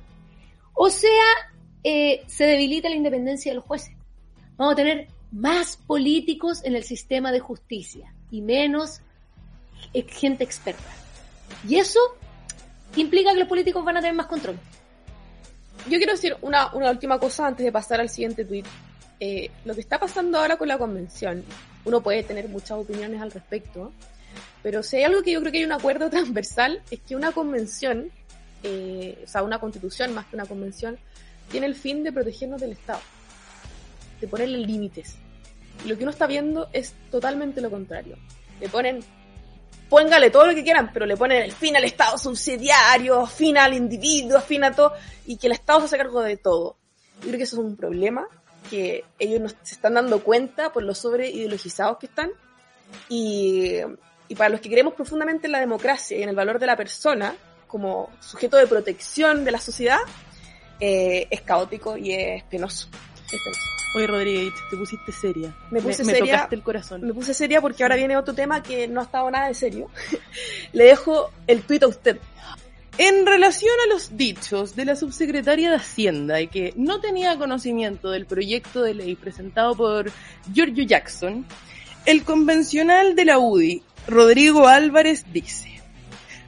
O 0.73 0.89
sea, 0.89 1.09
eh, 1.83 2.23
se 2.27 2.45
debilita 2.45 2.89
la 2.89 2.95
independencia 2.95 3.51
de 3.51 3.55
los 3.55 3.65
jueces. 3.65 3.95
Vamos 4.55 4.73
a 4.73 4.77
tener 4.77 5.07
más 5.31 5.77
políticos 5.77 6.63
en 6.63 6.75
el 6.75 6.83
sistema 6.83 7.31
de 7.31 7.39
justicia 7.39 8.13
y 8.31 8.41
menos 8.41 9.01
gente 10.07 10.43
experta. 10.43 10.89
Y 11.67 11.77
eso 11.77 11.99
implica 12.95 13.33
que 13.33 13.39
los 13.39 13.47
políticos 13.47 13.83
van 13.83 13.97
a 13.97 14.01
tener 14.01 14.15
más 14.15 14.27
control. 14.27 14.57
Yo 15.89 15.97
quiero 15.97 16.13
decir 16.13 16.35
una, 16.41 16.73
última 16.73 17.19
cosa 17.19 17.47
antes 17.47 17.65
de 17.65 17.71
pasar 17.71 18.01
al 18.01 18.09
siguiente 18.09 18.43
tweet. 18.43 18.65
Eh, 19.19 19.49
lo 19.65 19.73
que 19.73 19.81
está 19.81 19.99
pasando 19.99 20.37
ahora 20.37 20.57
con 20.57 20.67
la 20.67 20.77
convención, 20.77 21.43
uno 21.85 22.01
puede 22.01 22.23
tener 22.23 22.49
muchas 22.49 22.71
opiniones 22.71 23.21
al 23.21 23.31
respecto, 23.31 23.91
pero 24.61 24.83
si 24.83 24.97
hay 24.97 25.03
algo 25.03 25.23
que 25.23 25.31
yo 25.31 25.39
creo 25.39 25.51
que 25.51 25.59
hay 25.59 25.65
un 25.65 25.71
acuerdo 25.71 26.09
transversal, 26.11 26.81
es 26.91 26.99
que 27.01 27.15
una 27.15 27.31
convención, 27.31 28.11
eh, 28.63 29.21
o 29.23 29.27
sea, 29.27 29.43
una 29.43 29.59
constitución 29.59 30.13
más 30.13 30.25
que 30.25 30.35
una 30.35 30.45
convención, 30.45 30.97
tiene 31.49 31.67
el 31.67 31.75
fin 31.75 32.03
de 32.03 32.11
protegernos 32.11 32.59
del 32.59 32.73
Estado, 32.73 32.99
de 34.19 34.27
ponerle 34.27 34.59
límites. 34.59 35.15
Lo 35.85 35.95
que 35.95 36.03
uno 36.03 36.11
está 36.11 36.27
viendo 36.27 36.67
es 36.73 36.93
totalmente 37.09 37.61
lo 37.61 37.69
contrario. 37.69 38.17
Le 38.59 38.67
ponen, 38.67 38.99
póngale 39.89 40.29
todo 40.29 40.47
lo 40.47 40.55
que 40.55 40.63
quieran, 40.63 40.91
pero 40.93 41.05
le 41.05 41.17
ponen 41.17 41.43
el 41.43 41.51
fin 41.51 41.75
al 41.75 41.83
Estado 41.83 42.17
subsidiario, 42.17 43.25
fin 43.25 43.57
al 43.57 43.73
individuo, 43.73 44.39
fin 44.41 44.63
a 44.63 44.71
todo, 44.71 44.93
y 45.25 45.37
que 45.37 45.47
el 45.47 45.53
Estado 45.53 45.79
se 45.79 45.85
hace 45.85 45.97
cargo 45.97 46.21
de 46.21 46.37
todo. 46.37 46.77
Yo 47.21 47.27
creo 47.27 47.37
que 47.37 47.43
eso 47.43 47.55
es 47.57 47.63
un 47.65 47.75
problema 47.75 48.27
que 48.69 49.03
ellos 49.17 49.39
no 49.39 49.49
se 49.49 49.75
están 49.75 49.93
dando 49.93 50.23
cuenta 50.23 50.71
por 50.71 50.83
lo 50.83 50.93
sobre 50.93 51.29
ideologizados 51.29 51.97
que 51.97 52.07
están. 52.07 52.31
Y, 53.09 53.79
y 54.27 54.35
para 54.35 54.49
los 54.49 54.61
que 54.61 54.69
creemos 54.69 54.93
profundamente 54.93 55.47
en 55.47 55.53
la 55.53 55.59
democracia 55.59 56.17
y 56.17 56.23
en 56.23 56.29
el 56.29 56.35
valor 56.35 56.59
de 56.59 56.67
la 56.67 56.77
persona 56.77 57.35
como 57.67 58.09
sujeto 58.19 58.57
de 58.57 58.67
protección 58.67 59.43
de 59.43 59.51
la 59.51 59.59
sociedad, 59.59 59.99
eh, 60.79 61.27
es 61.29 61.41
caótico 61.41 61.97
y 61.97 62.13
es 62.13 62.43
penoso. 62.43 62.87
Es 63.31 63.43
penoso. 63.43 63.76
Oye, 63.95 64.07
Rodríguez, 64.07 64.53
te 64.69 64.77
pusiste 64.77 65.11
seria. 65.11 65.53
Me 65.71 65.81
puse 65.81 66.03
me 66.03 66.13
seria. 66.13 66.33
tocaste 66.33 66.55
el 66.55 66.61
corazón. 66.61 67.01
Me 67.01 67.13
puse 67.13 67.33
seria 67.33 67.61
porque 67.61 67.83
ahora 67.83 67.95
viene 67.95 68.17
otro 68.17 68.33
tema 68.33 68.61
que 68.61 68.87
no 68.87 68.99
ha 68.99 69.03
estado 69.03 69.31
nada 69.31 69.47
de 69.47 69.53
serio. 69.53 69.89
Le 70.73 70.85
dejo 70.85 71.31
el 71.47 71.61
tuit 71.61 71.83
a 71.83 71.87
usted. 71.87 72.19
En 72.99 73.27
relación 73.27 73.73
a 73.85 73.93
los 73.93 74.17
dichos 74.17 74.75
de 74.75 74.85
la 74.85 74.95
subsecretaria 74.95 75.69
de 75.69 75.75
Hacienda 75.75 76.41
y 76.41 76.47
que 76.47 76.73
no 76.75 76.99
tenía 76.99 77.37
conocimiento 77.37 78.09
del 78.09 78.25
proyecto 78.25 78.81
de 78.81 78.95
ley 78.95 79.15
presentado 79.15 79.75
por 79.75 80.11
Giorgio 80.51 80.83
Jackson, 80.83 81.45
el 82.07 82.23
convencional 82.23 83.15
de 83.15 83.25
la 83.25 83.37
UDI, 83.37 83.83
Rodrigo 84.07 84.67
Álvarez, 84.67 85.25
dice, 85.31 85.79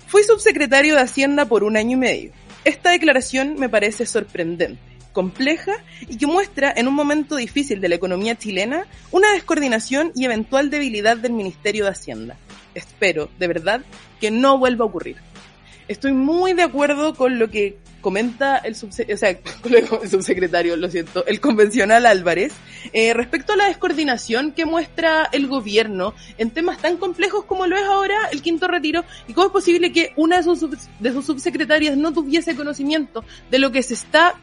fui 0.08 0.24
subsecretario 0.24 0.96
de 0.96 1.02
Hacienda 1.02 1.46
por 1.46 1.64
un 1.64 1.78
año 1.78 1.98
y 1.98 2.00
medio. 2.00 2.32
Esta 2.66 2.90
declaración 2.90 3.56
me 3.60 3.70
parece 3.70 4.08
sorprendente, 4.08 4.80
compleja 5.20 5.74
y 6.08 6.16
que 6.16 6.28
muestra 6.28 6.74
en 6.74 6.88
un 6.88 6.94
momento 6.94 7.36
difícil 7.36 7.82
de 7.82 7.90
la 7.90 7.96
economía 7.96 8.38
chilena 8.38 8.88
una 9.12 9.30
descoordinación 9.34 10.14
y 10.16 10.24
eventual 10.24 10.70
debilidad 10.70 11.18
del 11.18 11.34
Ministerio 11.34 11.84
de 11.84 11.92
Hacienda. 11.92 12.38
Espero, 12.74 13.30
de 13.38 13.48
verdad, 13.50 13.82
que 14.22 14.32
no 14.32 14.58
vuelva 14.58 14.86
a 14.86 14.88
ocurrir. 14.88 15.18
Estoy 15.90 16.14
muy 16.14 16.54
de 16.54 16.64
acuerdo 16.64 17.16
con 17.16 17.38
lo 17.38 17.50
que 17.50 17.80
comenta 18.00 18.60
el, 18.60 18.76
subse 18.78 19.14
o 19.14 19.18
sea, 19.18 19.32
el 20.02 20.10
subsecretario, 20.10 20.78
lo 20.78 20.90
siento, 20.90 21.26
el 21.26 21.42
convencional 21.42 22.06
Álvarez, 22.06 22.54
eh, 22.94 23.14
respecto 23.14 23.52
a 23.52 23.58
la 23.58 23.66
descoordinación 23.66 24.54
que 24.54 24.64
muestra 24.66 25.28
el 25.34 25.48
gobierno 25.48 26.14
en 26.38 26.52
temas 26.52 26.78
tan 26.78 26.96
complejos 26.96 27.44
como 27.44 27.68
lo 27.68 27.76
es 27.76 27.84
ahora 27.84 28.30
el 28.32 28.42
quinto 28.42 28.70
retiro 28.70 29.04
y 29.28 29.34
cómo 29.34 29.48
es 29.48 29.52
posible 29.52 29.92
que 29.92 30.14
una 30.16 30.38
de 30.38 30.44
sus 30.44 31.26
subsecretarias 31.26 31.98
no 31.98 32.14
tuviese 32.14 32.56
conocimiento 32.56 33.26
de 33.52 33.60
lo 33.60 33.70
que 33.74 33.84
se 33.84 33.96
está 33.96 34.38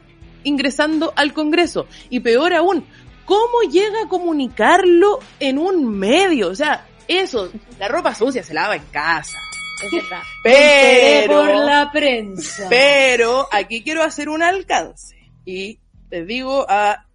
ingresando 0.46 1.12
al 1.16 1.32
Congreso. 1.32 1.86
Y 2.08 2.20
peor 2.20 2.54
aún, 2.54 2.86
¿cómo 3.24 3.60
llega 3.70 4.02
a 4.04 4.08
comunicarlo 4.08 5.18
en 5.40 5.58
un 5.58 5.98
medio? 5.98 6.48
O 6.48 6.54
sea, 6.54 6.86
eso, 7.08 7.50
la 7.78 7.88
ropa 7.88 8.14
sucia 8.14 8.42
se 8.42 8.54
lava 8.54 8.76
en 8.76 8.84
casa. 8.90 9.38
Es 9.84 9.92
verdad. 9.92 10.22
Pero, 10.42 11.36
por 11.36 11.54
la 11.54 11.90
prensa. 11.92 12.66
pero 12.70 13.46
aquí 13.52 13.82
quiero 13.82 14.02
hacer 14.02 14.28
un 14.28 14.42
alcance. 14.42 15.16
Y 15.44 15.80
les 16.10 16.26
digo 16.26 16.64
a, 16.68 17.06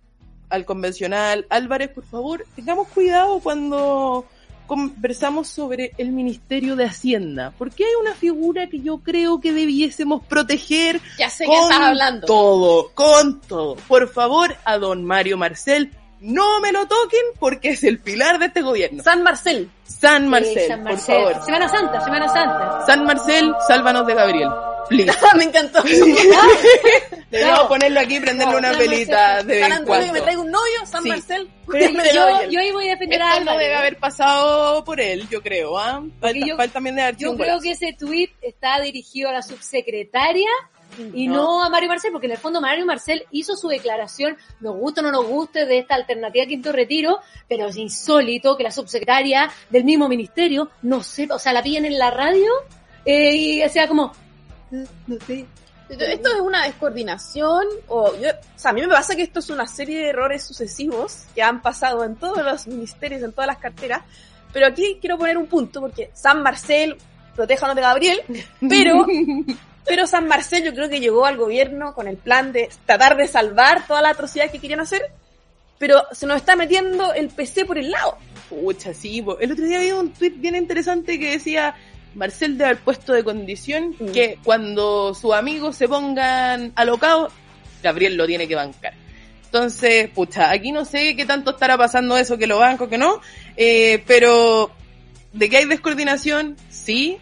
al 0.49 0.65
convencional 0.65 1.47
Álvarez, 1.49 1.89
por 1.89 2.05
favor, 2.05 2.45
tengamos 2.55 2.87
cuidado 2.89 3.39
cuando 3.39 4.25
conversamos 4.71 5.49
sobre 5.49 5.91
el 5.97 6.13
Ministerio 6.13 6.77
de 6.77 6.85
Hacienda, 6.85 7.51
porque 7.57 7.83
hay 7.83 7.91
una 7.99 8.15
figura 8.15 8.67
que 8.69 8.79
yo 8.79 8.99
creo 8.99 9.41
que 9.41 9.51
debiésemos 9.51 10.23
proteger 10.25 11.01
Ya 11.19 11.29
sé 11.29 11.43
que 11.43 11.49
con 11.49 11.63
estás 11.63 11.87
hablando. 11.89 12.25
todo, 12.25 12.91
con 12.93 13.41
todo. 13.41 13.75
Por 13.89 14.07
favor, 14.07 14.55
a 14.63 14.77
don 14.77 15.03
Mario 15.03 15.35
Marcel, 15.35 15.91
no 16.21 16.61
me 16.61 16.71
lo 16.71 16.87
toquen 16.87 17.19
porque 17.37 17.71
es 17.71 17.83
el 17.83 17.99
pilar 17.99 18.39
de 18.39 18.45
este 18.45 18.61
gobierno. 18.61 19.03
San 19.03 19.23
Marcel. 19.23 19.69
San 19.83 20.23
Sí, 20.23 20.29
Marcel, 20.29 20.79
por 20.83 20.97
favor. 20.99 21.43
Semana 21.43 21.67
Santa, 21.67 22.01
Semana 22.05 22.27
Santa. 22.29 22.85
San 22.85 23.03
Marcel, 23.03 23.53
sálvanos 23.67 24.07
de 24.07 24.13
Gabriel. 24.13 24.49
Please. 24.91 25.17
me 25.37 25.43
encantó. 25.45 25.81
Deberíamos 27.31 27.63
No. 27.63 27.67
ponerlo 27.69 27.99
aquí 28.01 28.17
y 28.17 28.19
prenderle 28.19 28.55
una 28.57 28.69
Marcel. 28.73 28.89
de 28.89 29.59
San 29.61 29.71
Antonio 29.71 30.05
que 30.07 30.11
me 30.11 30.21
traiga 30.21 30.41
un 30.41 30.51
novio, 30.51 30.85
San. 30.85 31.03
Marcel. 31.07 31.49
Yo, 32.49 32.59
ahí 32.59 32.71
voy 32.71 32.87
a 32.87 32.91
defender 32.91 33.21
a 33.21 33.39
no 33.39 33.57
debe 33.57 33.75
haber 33.75 33.97
pasado 33.97 34.83
por 34.83 34.99
él, 34.99 35.27
yo 35.29 35.41
creo, 35.41 35.77
¿ah? 35.79 36.03
Falta, 36.19 36.67
también 36.73 36.95
de 36.97 37.15
Yo 37.17 37.35
creo 37.37 37.59
que 37.61 37.71
ese 37.71 37.93
tweet 37.97 38.29
está 38.41 38.79
dirigido 38.81 39.29
a 39.29 39.33
la 39.33 39.41
subsecretaria 39.41 40.49
y 41.13 41.27
No. 41.29 41.35
no. 41.35 41.63
a 41.63 41.69
Mario 41.69 41.87
Marcel, 41.87 42.11
porque 42.11 42.27
en 42.27 42.33
el 42.33 42.37
fondo 42.37 42.59
Mario 42.59 42.85
Marcel 42.85 43.25
hizo 43.31 43.55
su 43.55 43.69
declaración, 43.69 44.35
nos 44.59 44.75
gusta 44.75 44.99
o 44.99 45.03
no 45.05 45.11
nos 45.11 45.25
guste, 45.25 45.65
de 45.65 45.77
esta 45.79 45.95
alternativa 45.95 46.45
Quinto 46.45 46.73
Retiro, 46.73 47.19
pero 47.47 47.67
es 47.67 47.77
insólito 47.77 48.57
que 48.57 48.63
la 48.63 48.71
subsecretaria 48.71 49.49
del 49.69 49.85
mismo 49.85 50.09
ministerio 50.09 50.69
no 50.81 51.01
sepa, 51.01 51.35
o 51.35 51.39
sea, 51.39 51.53
la 51.53 51.63
pillen 51.63 51.85
en 51.85 51.97
la 51.97 52.11
radio 52.11 52.51
eh, 53.05 53.33
y 53.35 53.69
sea 53.69 53.87
como, 53.87 54.11
"Eh, 54.11 54.17
no 54.71 55.15
sé, 55.27 55.45
Esto 55.89 56.29
es 56.35 56.41
una 56.41 56.65
descoordinación, 56.65 57.65
o, 57.87 58.15
yo- 58.17 58.29
o 58.29 58.59
sea, 58.59 58.71
a 58.71 58.73
mí 58.73 58.81
me 58.81 58.87
pasa 58.87 59.15
que 59.15 59.23
esto 59.23 59.39
es 59.39 59.49
una 59.49 59.67
serie 59.67 59.99
de 59.99 60.09
errores 60.09 60.43
sucesivos 60.43 61.25
que 61.35 61.41
han 61.43 61.61
pasado 61.61 62.03
en 62.05 62.15
todos 62.15 62.43
los 62.45 62.67
ministerios, 62.67 63.21
en 63.23 63.31
todas 63.33 63.47
las 63.47 63.57
carteras, 63.57 64.01
pero 64.53 64.67
aquí 64.67 64.97
quiero 65.01 65.17
poner 65.17 65.37
un 65.37 65.47
punto, 65.47 65.81
porque 65.81 66.09
San 66.13 66.41
Marcel, 66.43 66.97
protéjanos 67.35 67.75
de 67.75 67.81
Gabriel, 67.81 68.21
pero, 68.69 69.05
pero 69.85 70.07
San 70.07 70.27
Marcel 70.27 70.63
yo 70.63 70.73
creo 70.73 70.89
que 70.89 70.99
llegó 71.01 71.25
al 71.25 71.35
gobierno 71.37 71.93
con 71.93 72.07
el 72.07 72.15
plan 72.17 72.53
de 72.53 72.69
tratar 72.85 73.17
de 73.17 73.27
salvar 73.27 73.85
toda 73.87 74.01
la 74.01 74.09
atrocidad 74.11 74.49
que 74.49 74.59
querían 74.59 74.79
hacer, 74.79 75.01
pero 75.77 76.03
se 76.11 76.25
nos 76.27 76.37
está 76.37 76.55
metiendo 76.55 77.13
el 77.13 77.29
PC 77.29 77.65
por 77.65 77.77
el 77.77 77.91
lado. 77.91 78.17
Pucha, 78.49 78.93
sí. 78.93 79.25
El 79.39 79.51
otro 79.51 79.65
día 79.65 79.79
había 79.79 79.95
un 79.95 80.11
tuit 80.13 80.39
bien 80.39 80.55
interesante 80.55 81.17
que 81.19 81.31
decía, 81.31 81.75
Marcel 82.15 82.57
debe 82.57 82.71
haber 82.71 82.83
puesto 82.83 83.13
de 83.13 83.23
condición 83.23 83.95
Mm. 83.99 84.11
que 84.11 84.37
cuando 84.43 85.13
sus 85.13 85.33
amigos 85.33 85.75
se 85.75 85.87
pongan 85.87 86.71
alocados, 86.75 87.31
Gabriel 87.81 88.15
lo 88.15 88.27
tiene 88.27 88.47
que 88.47 88.55
bancar. 88.55 88.93
Entonces, 89.45 90.09
pucha, 90.09 90.49
aquí 90.51 90.71
no 90.71 90.85
sé 90.85 91.15
qué 91.15 91.25
tanto 91.25 91.51
estará 91.51 91.77
pasando 91.77 92.17
eso, 92.17 92.37
que 92.37 92.47
lo 92.47 92.59
banco, 92.59 92.87
que 92.87 92.97
no, 92.97 93.19
eh, 93.57 94.01
pero 94.07 94.71
de 95.33 95.49
que 95.49 95.57
hay 95.57 95.65
descoordinación, 95.65 96.55
sí, 96.69 97.17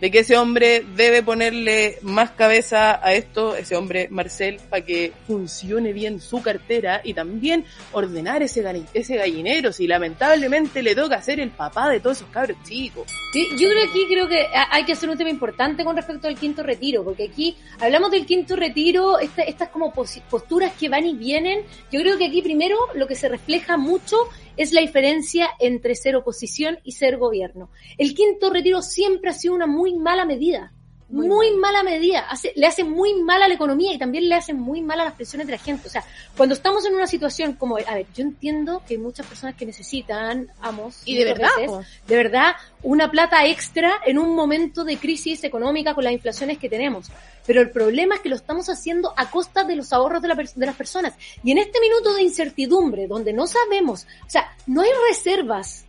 de 0.00 0.10
que 0.10 0.20
ese 0.20 0.36
hombre 0.38 0.84
debe 0.96 1.22
ponerle 1.22 1.98
más 2.02 2.30
cabeza 2.30 3.04
a 3.06 3.12
esto, 3.14 3.54
ese 3.54 3.76
hombre 3.76 4.08
Marcel, 4.10 4.58
para 4.70 4.84
que 4.84 5.12
funcione 5.26 5.92
bien 5.92 6.20
su 6.20 6.40
cartera 6.42 7.00
y 7.04 7.14
también 7.14 7.64
ordenar 7.92 8.42
ese, 8.42 8.64
ese 8.94 9.16
gallinero, 9.16 9.72
si 9.72 9.86
lamentablemente 9.86 10.82
le 10.82 10.94
toca 10.94 11.20
ser 11.22 11.40
el 11.40 11.50
papá 11.50 11.90
de 11.90 12.00
todos 12.00 12.18
esos 12.18 12.30
cabros 12.30 12.56
chicos. 12.64 13.06
Sí, 13.32 13.46
yo 13.58 13.68
creo 13.68 13.82
que 13.84 13.88
aquí 13.90 14.06
creo 14.08 14.28
que 14.28 14.40
ha- 14.46 14.68
hay 14.74 14.84
que 14.84 14.92
hacer 14.92 15.08
un 15.10 15.18
tema 15.18 15.30
importante 15.30 15.84
con 15.84 15.94
respecto 15.96 16.28
al 16.28 16.36
quinto 16.36 16.62
retiro, 16.62 17.04
porque 17.04 17.24
aquí 17.24 17.56
hablamos 17.78 18.10
del 18.10 18.26
quinto 18.26 18.56
retiro, 18.56 19.18
esta- 19.18 19.42
estas 19.42 19.68
como 19.68 19.92
posturas 19.92 20.72
que 20.78 20.88
van 20.88 21.06
y 21.06 21.14
vienen. 21.14 21.60
Yo 21.92 22.00
creo 22.00 22.16
que 22.18 22.26
aquí 22.26 22.42
primero 22.42 22.76
lo 22.94 23.06
que 23.06 23.14
se 23.14 23.28
refleja 23.28 23.76
mucho 23.76 24.16
es 24.60 24.72
la 24.74 24.82
diferencia 24.82 25.48
entre 25.58 25.94
ser 25.94 26.16
oposición 26.16 26.78
y 26.84 26.92
ser 26.92 27.16
gobierno. 27.16 27.70
El 27.96 28.14
quinto 28.14 28.50
retiro 28.50 28.82
siempre 28.82 29.30
ha 29.30 29.32
sido 29.32 29.54
una 29.54 29.66
muy 29.66 29.94
mala 29.94 30.26
medida. 30.26 30.74
Muy 31.10 31.28
Muy, 31.28 31.50
mala 31.56 31.82
medida, 31.82 32.20
hace, 32.20 32.52
le 32.54 32.66
hace 32.66 32.84
muy 32.84 33.14
mal 33.14 33.42
a 33.42 33.48
la 33.48 33.54
economía 33.54 33.92
y 33.92 33.98
también 33.98 34.28
le 34.28 34.36
hace 34.36 34.54
muy 34.54 34.80
mal 34.80 35.00
a 35.00 35.04
las 35.04 35.14
presiones 35.14 35.46
de 35.46 35.52
la 35.52 35.58
gente. 35.58 35.88
O 35.88 35.90
sea, 35.90 36.04
cuando 36.36 36.54
estamos 36.54 36.86
en 36.86 36.94
una 36.94 37.06
situación 37.06 37.54
como, 37.54 37.76
a 37.76 37.94
ver, 37.94 38.06
yo 38.14 38.22
entiendo 38.22 38.82
que 38.86 38.94
hay 38.94 39.00
muchas 39.00 39.26
personas 39.26 39.56
que 39.56 39.66
necesitan, 39.66 40.50
amos, 40.60 41.02
Y 41.04 41.16
de 41.16 41.24
verdad, 41.24 41.48
veces, 41.56 41.86
de 42.06 42.16
verdad 42.16 42.54
una 42.82 43.10
plata 43.10 43.46
extra 43.46 44.00
en 44.06 44.18
un 44.18 44.34
momento 44.34 44.84
de 44.84 44.96
crisis 44.96 45.44
económica 45.44 45.94
con 45.94 46.04
las 46.04 46.12
inflaciones 46.12 46.58
que 46.58 46.68
tenemos. 46.68 47.10
Pero 47.46 47.60
el 47.60 47.70
problema 47.70 48.14
es 48.14 48.20
que 48.20 48.28
lo 48.28 48.36
estamos 48.36 48.68
haciendo 48.68 49.12
a 49.16 49.30
costa 49.30 49.64
de 49.64 49.76
los 49.76 49.92
ahorros 49.92 50.22
de, 50.22 50.28
la 50.28 50.34
de 50.34 50.66
las 50.66 50.76
personas. 50.76 51.14
Y 51.42 51.50
en 51.50 51.58
este 51.58 51.80
minuto 51.80 52.14
de 52.14 52.22
incertidumbre, 52.22 53.06
donde 53.06 53.32
no 53.32 53.46
sabemos, 53.46 54.06
o 54.26 54.30
sea, 54.30 54.56
no 54.66 54.82
hay 54.82 54.90
reservas. 55.08 55.86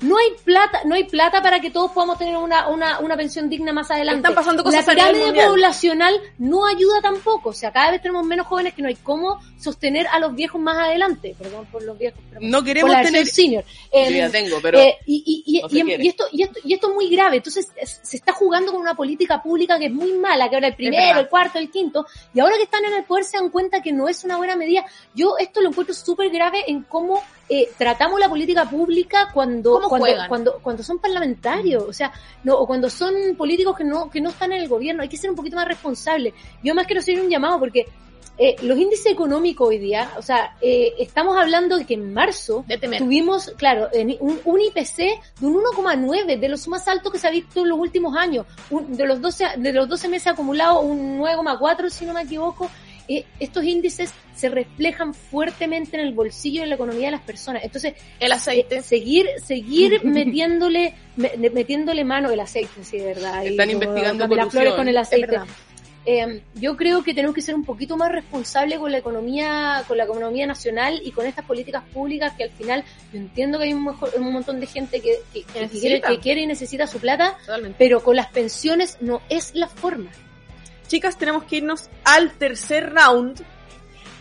No 0.00 0.18
hay 0.18 0.26
plata, 0.44 0.80
no 0.84 0.94
hay 0.96 1.04
plata 1.04 1.40
para 1.40 1.60
que 1.60 1.70
todos 1.70 1.92
podamos 1.92 2.18
tener 2.18 2.36
una, 2.36 2.68
una, 2.68 2.98
una 2.98 3.16
pensión 3.16 3.48
digna 3.48 3.72
más 3.72 3.90
adelante. 3.90 4.18
Están 4.18 4.34
pasando 4.34 4.62
cosas 4.64 4.86
La 4.86 4.92
pirámide 4.92 5.46
poblacional 5.46 6.20
no 6.38 6.66
ayuda 6.66 7.00
tampoco. 7.00 7.50
O 7.50 7.52
sea, 7.52 7.72
cada 7.72 7.92
vez 7.92 8.02
tenemos 8.02 8.26
menos 8.26 8.46
jóvenes 8.46 8.74
que 8.74 8.82
no 8.82 8.88
hay 8.88 8.96
cómo 8.96 9.40
sostener 9.58 10.06
a 10.08 10.18
los 10.18 10.34
viejos 10.34 10.60
más 10.60 10.76
adelante. 10.76 11.34
Perdón 11.38 11.66
por 11.72 11.82
los 11.84 11.96
viejos. 11.96 12.20
pero- 12.28 12.40
No 12.42 12.58
por 12.58 12.66
queremos 12.66 12.90
la 12.92 13.02
tener... 13.02 13.26
senior. 13.26 13.64
Yo 13.64 13.98
Em, 13.98 14.14
ya 14.16 14.30
tengo, 14.30 14.58
pero... 14.60 14.78
eh, 14.78 14.98
y, 15.06 15.22
y, 15.46 15.58
y, 15.58 15.62
no 15.62 15.68
y- 16.02 16.08
esto, 16.08 16.24
y, 16.32 16.42
esto, 16.42 16.58
y 16.64 16.74
esto 16.74 16.88
es 16.88 16.94
muy 16.94 17.08
grave. 17.08 17.36
Entonces 17.38 17.68
es- 17.76 18.00
se 18.02 18.16
está 18.16 18.32
jugando 18.32 18.72
con 18.72 18.80
una 18.80 18.94
política 18.94 19.42
pública 19.42 19.78
que 19.78 19.86
es 19.86 19.92
muy 19.92 20.12
mala, 20.14 20.50
que 20.50 20.56
ahora 20.56 20.68
el 20.68 20.74
primero, 20.76 21.20
el 21.20 21.28
cuarto, 21.28 21.58
el 21.58 21.70
quinto, 21.70 22.04
y 22.34 22.40
ahora 22.40 22.56
que 22.56 22.64
están 22.64 22.84
en 22.84 22.92
el 22.94 23.04
poder 23.04 23.24
se 23.24 23.38
dan 23.38 23.48
cuenta 23.48 23.80
que 23.80 23.92
no 23.92 24.08
es 24.08 24.22
una 24.24 24.36
buena 24.36 24.56
medida. 24.56 24.84
Yo 25.14 25.36
esto 25.38 25.60
lo 25.62 25.68
encuentro 25.70 25.94
súper 25.94 26.28
grave 26.30 26.64
en 26.66 26.82
cómo 26.82 27.22
eh, 27.48 27.68
tratamos 27.76 28.18
la 28.18 28.28
política 28.28 28.68
pública 28.68 29.28
cuando, 29.32 29.74
¿Cómo 29.74 29.88
cuando, 29.88 30.06
cuando, 30.28 30.58
cuando 30.62 30.82
son 30.82 30.98
parlamentarios, 30.98 31.84
o 31.86 31.92
sea, 31.92 32.12
no, 32.42 32.54
o 32.56 32.66
cuando 32.66 32.88
son 32.88 33.14
políticos 33.36 33.76
que 33.76 33.84
no, 33.84 34.08
que 34.10 34.20
no 34.20 34.30
están 34.30 34.52
en 34.52 34.62
el 34.62 34.68
gobierno. 34.68 35.02
Hay 35.02 35.08
que 35.08 35.16
ser 35.16 35.30
un 35.30 35.36
poquito 35.36 35.56
más 35.56 35.68
responsables. 35.68 36.34
Yo 36.62 36.74
más 36.74 36.86
quiero 36.86 37.00
hacer 37.00 37.20
un 37.20 37.28
llamado 37.28 37.58
porque 37.58 37.86
eh, 38.36 38.56
los 38.62 38.76
índices 38.76 39.12
económicos 39.12 39.68
hoy 39.68 39.78
día, 39.78 40.10
o 40.16 40.22
sea, 40.22 40.56
eh, 40.60 40.92
estamos 40.98 41.36
hablando 41.36 41.76
de 41.78 41.84
que 41.84 41.94
en 41.94 42.12
marzo 42.12 42.64
De 42.66 42.78
tuvimos, 42.98 43.52
claro, 43.56 43.88
en 43.92 44.16
un, 44.18 44.40
un 44.44 44.60
IPC 44.60 44.96
de 45.38 45.46
un 45.46 45.54
1,9, 45.54 46.38
de 46.40 46.48
los 46.48 46.66
más 46.66 46.88
altos 46.88 47.12
que 47.12 47.18
se 47.18 47.28
ha 47.28 47.30
visto 47.30 47.60
en 47.60 47.68
los 47.68 47.78
últimos 47.78 48.16
años. 48.16 48.44
Un- 48.70 48.96
de, 48.96 49.06
los 49.06 49.20
12, 49.20 49.44
de 49.58 49.72
los 49.72 49.88
12 49.88 50.08
meses 50.08 50.28
acumulados, 50.32 50.82
un 50.82 51.20
9,4, 51.20 51.88
si 51.90 52.06
no 52.06 52.12
me 52.12 52.22
equivoco. 52.22 52.68
Eh, 53.08 53.24
estos 53.38 53.64
índices 53.64 54.12
se 54.34 54.48
reflejan 54.48 55.12
fuertemente 55.14 55.96
en 55.98 56.06
el 56.06 56.12
bolsillo 56.14 56.60
y 56.60 56.62
en 56.62 56.70
la 56.70 56.74
economía 56.76 57.06
de 57.06 57.12
las 57.12 57.20
personas. 57.20 57.62
Entonces, 57.62 57.94
El 58.18 58.32
aceite. 58.32 58.76
eh, 58.78 58.82
seguir, 58.82 59.26
seguir 59.44 60.00
metiéndole, 60.04 60.94
me- 61.16 61.32
metiéndole 61.52 62.02
mano 62.04 62.30
el 62.30 62.40
aceite, 62.40 62.82
sí, 62.82 62.98
de 62.98 63.04
verdad. 63.06 63.44
Están 63.46 63.70
investigando 63.70 64.26
corrupción, 64.28 64.50
Flores 64.50 64.72
con 64.74 64.88
el 64.88 64.96
aceite. 64.96 65.38
Eh, 66.06 66.42
yo 66.56 66.76
creo 66.76 67.02
que 67.02 67.14
tenemos 67.14 67.34
que 67.34 67.40
ser 67.40 67.54
un 67.54 67.64
poquito 67.64 67.96
más 67.96 68.12
responsables 68.12 68.78
con 68.78 68.92
la 68.92 68.98
economía, 68.98 69.82
con 69.88 69.96
la 69.96 70.04
economía 70.04 70.46
nacional 70.46 71.00
y 71.02 71.12
con 71.12 71.24
estas 71.26 71.46
políticas 71.46 71.82
públicas 71.94 72.34
que 72.36 72.44
al 72.44 72.50
final 72.50 72.84
yo 73.10 73.18
entiendo 73.20 73.58
que 73.58 73.64
hay 73.64 73.72
un, 73.72 73.84
mejor- 73.84 74.12
un 74.18 74.30
montón 74.32 74.60
de 74.60 74.66
gente 74.66 75.00
que, 75.00 75.16
que- 75.32 75.44
que 75.44 75.68
quiere, 75.68 76.02
que 76.02 76.18
quiere 76.18 76.42
y 76.42 76.46
necesita 76.46 76.86
su 76.86 76.98
plata, 76.98 77.38
Totalmente. 77.46 77.76
pero 77.78 78.02
con 78.02 78.16
las 78.16 78.26
pensiones 78.28 78.98
no 79.00 79.22
es 79.30 79.54
la 79.54 79.66
forma. 79.68 80.10
Chicas, 80.86 81.16
tenemos 81.16 81.44
que 81.44 81.56
irnos 81.56 81.88
al 82.04 82.32
tercer 82.32 82.92
round. 82.92 83.42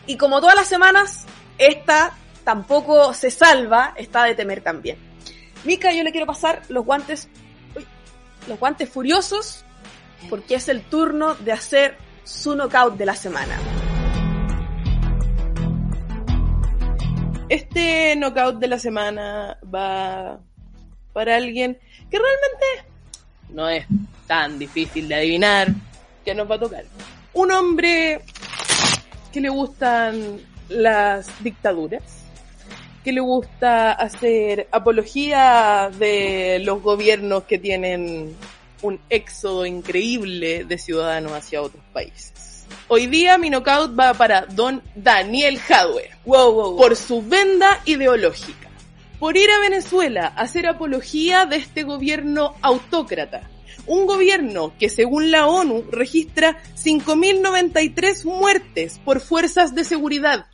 Y 0.06 0.18
como 0.18 0.40
todas 0.40 0.56
las 0.56 0.68
semanas, 0.68 1.26
esta 1.58 2.18
tampoco 2.44 3.14
se 3.14 3.32
salva, 3.32 3.94
está 3.96 4.24
de 4.24 4.36
temer 4.36 4.62
también. 4.62 4.98
Mika, 5.64 5.94
yo 5.94 6.04
le 6.04 6.12
quiero 6.12 6.28
pasar 6.28 6.62
los 6.70 6.86
guantes, 6.86 7.30
los 8.48 8.60
guantes 8.60 8.90
furiosos, 8.90 9.64
porque 10.30 10.56
es 10.56 10.68
el 10.68 10.82
turno 10.82 11.36
de 11.36 11.52
hacer 11.54 11.98
su 12.24 12.56
knockout 12.56 12.96
de 12.96 13.06
la 13.06 13.16
semana. 13.16 13.58
Este 17.50 18.16
knockout 18.16 18.58
de 18.58 18.68
la 18.68 18.80
semana 18.80 19.58
va 19.64 20.40
para 21.14 21.36
alguien 21.36 21.78
que 22.10 22.18
realmente 22.18 22.94
no 23.50 23.70
es 23.70 23.86
tan 24.28 24.58
difícil 24.58 25.08
de 25.08 25.16
adivinar 25.16 25.68
que 26.24 26.34
nos 26.36 26.50
va 26.50 26.56
a 26.56 26.60
tocar. 26.60 26.86
Un 27.34 27.52
hombre 27.52 28.22
que 29.32 29.42
le 29.42 29.50
gustan 29.50 30.40
las 30.70 31.28
dictaduras, 31.44 32.04
que 33.04 33.12
le 33.12 33.22
gusta 33.22 33.92
hacer 33.92 34.68
apología 34.72 35.90
de 35.98 36.62
los 36.64 36.82
gobiernos 36.82 37.44
que 37.44 37.58
tienen 37.58 38.36
un 38.82 39.00
éxodo 39.10 39.66
increíble 39.66 40.66
de 40.66 40.78
ciudadanos 40.78 41.34
hacia 41.34 41.62
otros 41.62 41.84
países. 41.92 42.66
Hoy 42.88 43.08
día 43.08 43.38
mi 43.38 43.50
knockout 43.50 43.98
va 43.98 44.14
para 44.14 44.46
don 44.46 44.82
Daniel 44.96 45.60
Jadwe 45.60 46.10
Wow, 46.26 46.52
wow, 46.54 46.70
wow. 46.72 46.78
por 46.78 46.96
su 46.96 47.22
venda 47.22 47.82
ideológica, 47.86 48.70
por 49.20 49.36
ir 49.38 49.50
a 49.50 49.60
Venezuela 49.60 50.34
a 50.36 50.42
hacer 50.42 50.68
apología 50.68 51.46
de 51.46 51.58
este 51.58 51.84
gobierno 51.84 52.56
autócrata. 52.62 53.50
Un 53.88 54.06
gobierno 54.06 54.74
que 54.80 54.90
según 54.90 55.32
la 55.32 55.48
ONU 55.48 55.86
registra 55.92 56.62
5.093 56.76 58.26
muertes 58.26 59.00
por 59.04 59.20
fuerzas 59.20 59.76
de 59.76 59.84
seguridad 59.84 60.48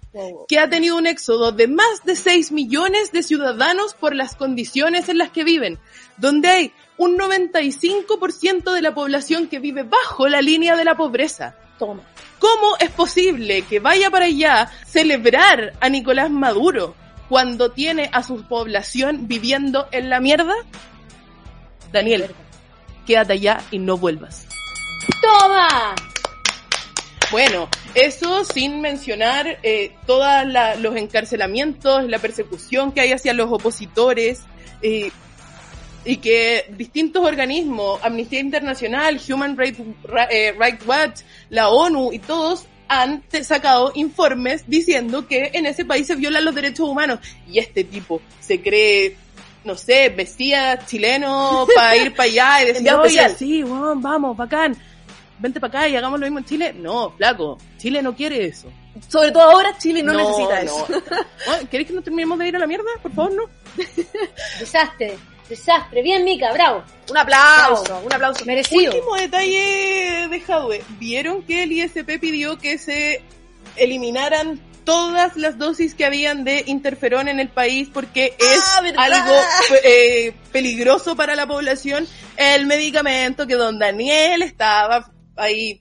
que 0.47 0.59
ha 0.59 0.69
tenido 0.69 0.97
un 0.97 1.05
éxodo 1.05 1.51
de 1.51 1.67
más 1.67 2.03
de 2.03 2.15
6 2.15 2.51
millones 2.51 3.11
de 3.11 3.21
ciudadanos 3.21 3.93
por 3.93 4.15
las 4.15 4.35
condiciones 4.35 5.07
en 5.09 5.19
las 5.19 5.29
que 5.29 5.43
viven, 5.43 5.77
donde 6.17 6.47
hay 6.47 6.73
un 6.97 7.17
95% 7.17 8.73
de 8.73 8.81
la 8.81 8.93
población 8.93 9.47
que 9.47 9.59
vive 9.59 9.83
bajo 9.83 10.27
la 10.27 10.41
línea 10.41 10.75
de 10.75 10.83
la 10.83 10.97
pobreza. 10.97 11.55
Toma. 11.77 12.03
¿Cómo 12.39 12.75
es 12.79 12.89
posible 12.89 13.61
que 13.63 13.79
vaya 13.79 14.09
para 14.09 14.25
allá 14.25 14.71
celebrar 14.85 15.73
a 15.79 15.89
Nicolás 15.89 16.31
Maduro 16.31 16.95
cuando 17.29 17.71
tiene 17.71 18.09
a 18.11 18.23
su 18.23 18.43
población 18.47 19.27
viviendo 19.27 19.87
en 19.91 20.09
la 20.09 20.19
mierda? 20.19 20.55
Daniel, 21.91 22.33
quédate 23.09 23.33
allá 23.33 23.63
y 23.71 23.79
no 23.79 23.97
vuelvas. 23.97 24.45
¡Toma! 25.19 25.95
Bueno, 27.31 27.67
eso 27.95 28.43
sin 28.43 28.81
mencionar 28.81 29.57
eh, 29.63 29.95
todos 30.05 30.27
los 30.79 30.95
encarcelamientos, 30.95 32.03
la 32.07 32.19
persecución 32.19 32.91
que 32.91 33.01
hay 33.01 33.11
hacia 33.11 33.33
los 33.33 33.51
opositores 33.51 34.41
eh, 34.83 35.09
y 36.05 36.17
que 36.17 36.71
distintos 36.77 37.25
organismos, 37.25 37.99
Amnistía 38.03 38.41
Internacional, 38.41 39.19
Human 39.27 39.57
Rights 39.57 39.79
eh, 40.29 40.53
Watch, 40.85 41.21
la 41.49 41.69
ONU 41.69 42.13
y 42.13 42.19
todos 42.19 42.67
han 42.87 43.23
sacado 43.41 43.91
informes 43.95 44.65
diciendo 44.67 45.27
que 45.27 45.51
en 45.53 45.65
ese 45.65 45.83
país 45.83 46.05
se 46.05 46.15
violan 46.15 46.45
los 46.45 46.53
derechos 46.53 46.87
humanos 46.87 47.19
y 47.47 47.57
este 47.57 47.83
tipo 47.83 48.21
se 48.39 48.61
cree 48.61 49.15
no 49.63 49.75
sé, 49.75 50.09
mesías 50.11 50.85
chileno 50.87 51.67
para 51.75 51.95
ir 51.97 52.15
para 52.15 52.29
allá 52.29 52.61
y 52.61 52.65
decir, 52.65 52.77
Enviado 52.77 53.01
oye, 53.03 53.21
especial". 53.21 53.37
sí, 53.37 53.63
vamos, 53.63 54.35
bacán, 54.37 54.77
vente 55.39 55.59
para 55.59 55.79
acá 55.79 55.87
y 55.87 55.95
hagamos 55.95 56.19
lo 56.19 56.25
mismo 56.25 56.39
en 56.39 56.45
Chile. 56.45 56.73
No, 56.73 57.11
flaco, 57.11 57.57
Chile 57.77 58.01
no 58.01 58.15
quiere 58.15 58.45
eso. 58.45 58.71
Sobre 59.07 59.31
todo 59.31 59.43
ahora 59.43 59.77
Chile 59.77 60.03
no, 60.03 60.13
necesita 60.13 60.63
no. 60.63 60.85
eso. 60.85 60.87
¿Queréis 61.71 61.87
que 61.87 61.93
nos 61.95 62.03
terminemos 62.03 62.37
de 62.39 62.47
ir 62.47 62.55
a 62.55 62.59
la 62.59 62.67
mierda? 62.67 62.89
Por 63.01 63.13
favor, 63.13 63.33
no. 63.33 63.43
Desastre. 64.59 65.17
Desastre. 65.47 66.03
Bien, 66.03 66.23
Mica, 66.23 66.51
bravo. 66.53 66.83
Un 67.09 67.17
aplauso, 67.17 67.99
un 68.05 68.13
aplauso. 68.13 68.45
Merecido. 68.45 68.93
Último 68.93 69.15
detalle 69.15 70.27
de 70.29 70.39
Jadwe. 70.41 70.83
¿Vieron 70.99 71.41
que 71.43 71.63
el 71.63 71.71
ISP 71.71 72.19
pidió 72.19 72.57
que 72.59 72.77
se 72.77 73.21
eliminaran 73.75 74.59
todas 74.89 75.37
las 75.37 75.57
dosis 75.57 75.93
que 75.93 76.05
habían 76.05 76.43
de 76.43 76.63
interferón 76.65 77.27
en 77.27 77.39
el 77.39 77.49
país 77.49 77.89
porque 77.93 78.35
es 78.39 78.63
Ah, 78.65 78.81
algo 78.97 79.35
eh, 79.83 80.33
peligroso 80.51 81.15
para 81.15 81.35
la 81.35 81.45
población? 81.45 82.07
El 82.37 82.65
medicamento 82.65 83.45
que 83.45 83.55
don 83.55 83.77
Daniel 83.77 84.41
estaba 84.41 85.11
ahí 85.35 85.79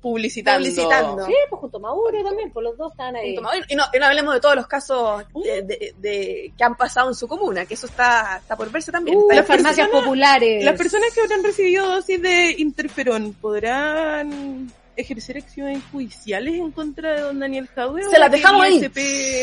publicitando. 0.00 0.60
Publicitando. 0.66 1.26
Sí, 1.26 1.34
pues 1.50 1.60
junto 1.60 1.76
a 1.76 1.80
Mauro 1.80 2.24
también, 2.24 2.50
pues 2.50 2.64
los 2.64 2.78
dos 2.78 2.90
estaban 2.92 3.16
ahí. 3.16 3.34
Y 3.68 3.74
no, 3.76 3.82
y 3.92 3.98
no 3.98 4.06
hablemos 4.06 4.32
de 4.32 4.40
todos 4.40 4.56
los 4.56 4.66
casos 4.66 5.24
de, 5.44 5.60
de- 5.62 5.94
de- 5.98 6.52
que 6.56 6.64
han 6.64 6.74
pasado 6.74 7.08
en 7.10 7.14
su 7.14 7.28
comuna, 7.28 7.66
que 7.66 7.74
eso 7.74 7.86
está, 7.86 8.38
está 8.40 8.56
por 8.56 8.70
verse 8.70 8.90
también. 8.90 9.18
Uh, 9.18 9.22
Está 9.30 9.34
las 9.36 9.46
farmacias 9.46 9.88
populares. 9.90 10.64
Las 10.64 10.78
personas 10.78 11.12
que 11.14 11.20
habrán 11.20 11.44
recibido 11.44 11.86
dosis 11.86 12.22
de 12.22 12.54
interferón 12.56 13.34
podrán 13.34 14.72
ejercer 14.96 15.38
acciones 15.38 15.82
judiciales 15.90 16.54
en 16.54 16.70
contra 16.72 17.12
de 17.14 17.20
don 17.22 17.38
Daniel 17.38 17.68
Jadwe. 17.74 18.02
Se 18.10 18.18
las 18.18 18.30
dejamos 18.30 18.62
ahí. 18.62 18.90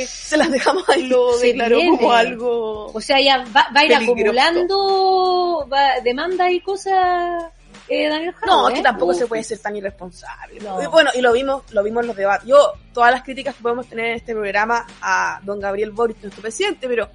Se 0.07 0.37
las 0.37 0.51
dejamos 0.51 0.87
ahí. 0.89 1.07
lo 1.07 1.33
Se 1.33 1.47
declaró 1.47 1.77
viene. 1.77 1.97
como 1.97 2.11
algo. 2.11 2.85
O 2.93 3.01
sea, 3.01 3.19
ya 3.21 3.39
va, 3.55 3.67
va 3.75 3.81
a 3.81 3.85
ir 3.85 3.91
Peligroso. 3.93 4.11
acumulando 4.11 5.67
va- 5.71 5.99
demandas 6.03 6.51
y 6.51 6.59
cosas, 6.61 7.45
eh, 7.89 8.07
Daniel 8.09 8.33
Jadwe, 8.33 8.47
No, 8.47 8.67
es 8.67 8.73
que 8.75 8.79
¿eh? 8.81 8.83
tampoco 8.83 9.11
Uf. 9.13 9.17
se 9.17 9.27
puede 9.27 9.43
ser 9.43 9.59
tan 9.59 9.75
irresponsable. 9.75 10.59
No. 10.59 10.81
Y 10.81 10.87
bueno, 10.87 11.09
y 11.15 11.21
lo 11.21 11.31
vimos, 11.33 11.63
lo 11.71 11.83
vimos 11.83 12.01
en 12.03 12.07
los 12.07 12.15
debates. 12.17 12.47
Yo, 12.47 12.73
todas 12.93 13.11
las 13.11 13.23
críticas 13.23 13.55
que 13.55 13.61
podemos 13.63 13.87
tener 13.87 14.05
en 14.07 14.15
este 14.15 14.33
programa 14.33 14.85
a 15.01 15.39
don 15.43 15.59
Gabriel 15.59 15.91
Boric, 15.91 16.17
nuestro 16.21 16.41
presidente, 16.41 16.87
pero 16.87 17.09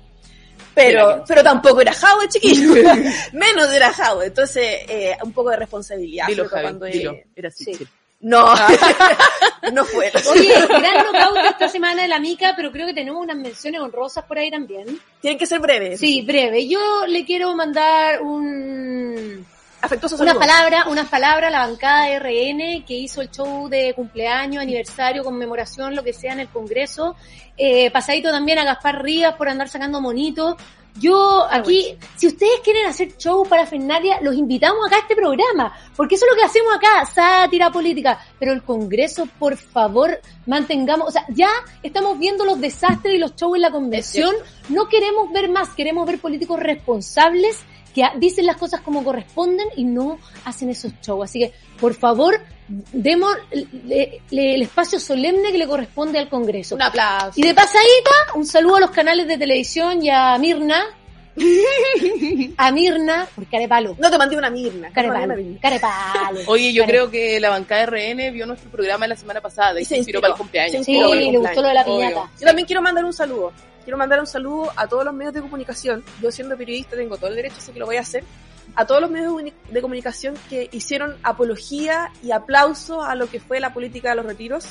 pero, 0.74 1.22
pero 1.28 1.42
tampoco 1.42 1.82
era 1.82 1.92
Jaude, 1.92 2.28
chiquillo. 2.28 2.72
Menos 3.34 3.70
era 3.74 3.92
Jaude. 3.92 4.28
Entonces, 4.28 4.64
eh, 4.88 5.14
un 5.22 5.32
poco 5.32 5.50
de 5.50 5.56
responsabilidad. 5.58 6.26
Dilo, 6.28 6.48
Javi, 6.48 6.62
cuando, 6.62 6.86
eh, 6.86 6.90
dilo. 6.92 7.14
Era 7.36 7.48
así. 7.48 7.74
sí. 7.74 7.86
No, 8.22 8.54
no 9.72 9.84
fue. 9.84 10.12
Oye, 10.30 10.54
gran 10.68 11.04
knockout 11.04 11.44
esta 11.50 11.68
semana 11.68 12.02
de 12.02 12.08
la 12.08 12.20
Mica, 12.20 12.54
pero 12.56 12.70
creo 12.70 12.86
que 12.86 12.94
tenemos 12.94 13.20
unas 13.20 13.36
menciones 13.36 13.80
honrosas 13.80 14.24
por 14.24 14.38
ahí 14.38 14.48
también. 14.48 15.00
Tienen 15.20 15.38
que 15.38 15.46
ser 15.46 15.58
breves. 15.58 15.98
Sí, 15.98 16.22
breve. 16.22 16.68
Yo 16.68 17.04
le 17.08 17.24
quiero 17.24 17.54
mandar 17.56 18.22
un, 18.22 19.44
Afectuosos 19.82 20.20
unas 20.20 20.34
saludos. 20.34 20.48
palabras, 20.48 20.86
unas 20.86 21.08
palabras 21.08 21.48
a 21.48 21.50
la 21.50 21.66
bancada 21.66 22.06
de 22.06 22.18
RN 22.20 22.84
que 22.86 22.94
hizo 22.94 23.20
el 23.20 23.30
show 23.32 23.68
de 23.68 23.92
cumpleaños, 23.94 24.62
aniversario, 24.62 25.24
conmemoración, 25.24 25.96
lo 25.96 26.04
que 26.04 26.12
sea 26.12 26.34
en 26.34 26.40
el 26.40 26.48
Congreso. 26.48 27.16
Eh, 27.56 27.90
pasadito 27.90 28.30
también 28.30 28.60
a 28.60 28.64
Gaspar 28.64 29.02
Rivas 29.02 29.34
por 29.34 29.48
andar 29.48 29.68
sacando 29.68 30.00
monitos. 30.00 30.54
Yo 31.00 31.46
aquí, 31.50 31.96
si 32.16 32.28
ustedes 32.28 32.60
quieren 32.62 32.86
hacer 32.86 33.16
show 33.16 33.44
para 33.48 33.66
Fernalia, 33.66 34.20
los 34.20 34.36
invitamos 34.36 34.86
acá 34.86 34.96
a 34.96 35.00
este 35.00 35.16
programa, 35.16 35.74
porque 35.96 36.14
eso 36.14 36.26
es 36.26 36.32
lo 36.32 36.36
que 36.36 36.44
hacemos 36.44 36.74
acá, 36.76 37.04
sátira 37.06 37.72
política. 37.72 38.20
Pero 38.38 38.52
el 38.52 38.62
Congreso, 38.62 39.26
por 39.38 39.56
favor, 39.56 40.20
mantengamos, 40.46 41.08
o 41.08 41.10
sea, 41.10 41.24
ya 41.28 41.48
estamos 41.82 42.18
viendo 42.18 42.44
los 42.44 42.60
desastres 42.60 43.14
y 43.14 43.18
los 43.18 43.34
shows 43.34 43.56
en 43.56 43.62
la 43.62 43.70
convención, 43.70 44.34
no 44.68 44.86
queremos 44.88 45.32
ver 45.32 45.48
más, 45.48 45.70
queremos 45.70 46.06
ver 46.06 46.20
políticos 46.20 46.60
responsables 46.60 47.58
que 47.94 48.02
dicen 48.16 48.46
las 48.46 48.56
cosas 48.56 48.80
como 48.80 49.04
corresponden 49.04 49.68
y 49.76 49.84
no 49.84 50.18
hacen 50.44 50.70
esos 50.70 50.92
shows. 51.02 51.24
Así 51.24 51.40
que, 51.40 51.52
por 51.80 51.94
favor, 51.94 52.40
demos 52.92 53.34
le- 53.50 54.20
le- 54.30 54.54
el 54.54 54.62
espacio 54.62 54.98
solemne 54.98 55.52
que 55.52 55.58
le 55.58 55.66
corresponde 55.66 56.18
al 56.18 56.28
Congreso. 56.28 56.74
Un 56.74 56.82
aplauso. 56.82 57.32
Y 57.38 57.42
de 57.42 57.54
pasadita, 57.54 58.10
un 58.34 58.46
saludo 58.46 58.76
a 58.76 58.80
los 58.80 58.90
canales 58.90 59.26
de 59.28 59.36
televisión 59.38 60.02
y 60.02 60.10
a 60.10 60.36
Mirna. 60.38 60.82
a 62.58 62.70
Mirna, 62.72 63.26
por 63.34 63.46
carepalo. 63.48 63.96
No 63.98 64.10
te 64.10 64.18
mandé 64.18 64.36
una 64.36 64.50
mirna. 64.50 64.90
Carepalo. 64.92 65.34
mirna. 65.34 65.58
Carepalo. 65.60 66.40
Oye, 66.46 66.72
yo 66.72 66.84
creo 66.84 67.10
que 67.10 67.40
la 67.40 67.48
bancada 67.50 67.86
RN 67.86 68.30
vio 68.32 68.46
nuestro 68.46 68.70
programa 68.70 69.06
la 69.06 69.16
semana 69.16 69.40
pasada 69.40 69.78
y 69.78 69.82
Y 69.82 69.84
se 69.84 69.90
se 69.94 69.96
inspiró 69.98 70.18
inspiró. 70.18 70.20
para 70.20 70.32
el 70.34 70.38
cumpleaños. 70.38 70.84
Sí, 70.86 70.96
el 70.98 71.32
le 71.32 71.38
gustó 71.38 71.62
lo 71.62 71.68
de 71.68 71.74
la 71.74 71.82
Obvio. 71.82 71.96
piñata. 71.96 72.30
Yo 72.38 72.46
también 72.46 72.66
quiero 72.66 72.82
mandar 72.82 73.04
un 73.04 73.12
saludo. 73.12 73.52
Quiero 73.84 73.98
mandar 73.98 74.20
un 74.20 74.26
saludo 74.26 74.72
a 74.76 74.86
todos 74.88 75.04
los 75.04 75.12
medios 75.14 75.34
de 75.34 75.40
comunicación. 75.40 76.04
Yo 76.20 76.30
siendo 76.30 76.56
periodista 76.56 76.96
tengo 76.96 77.16
todo 77.16 77.30
el 77.30 77.36
derecho, 77.36 77.56
así 77.58 77.72
que 77.72 77.78
lo 77.80 77.86
voy 77.86 77.96
a 77.96 78.00
hacer. 78.00 78.24
A 78.76 78.86
todos 78.86 79.00
los 79.00 79.10
medios 79.10 79.28
de 79.28 79.32
comuni- 79.42 79.52
de 79.70 79.82
comunicación 79.82 80.34
que 80.48 80.68
hicieron 80.72 81.16
apología 81.22 82.12
y 82.22 82.30
aplauso 82.30 83.02
a 83.02 83.14
lo 83.16 83.28
que 83.28 83.40
fue 83.40 83.58
la 83.60 83.74
política 83.74 84.10
de 84.10 84.16
los 84.16 84.24
retiros 84.26 84.66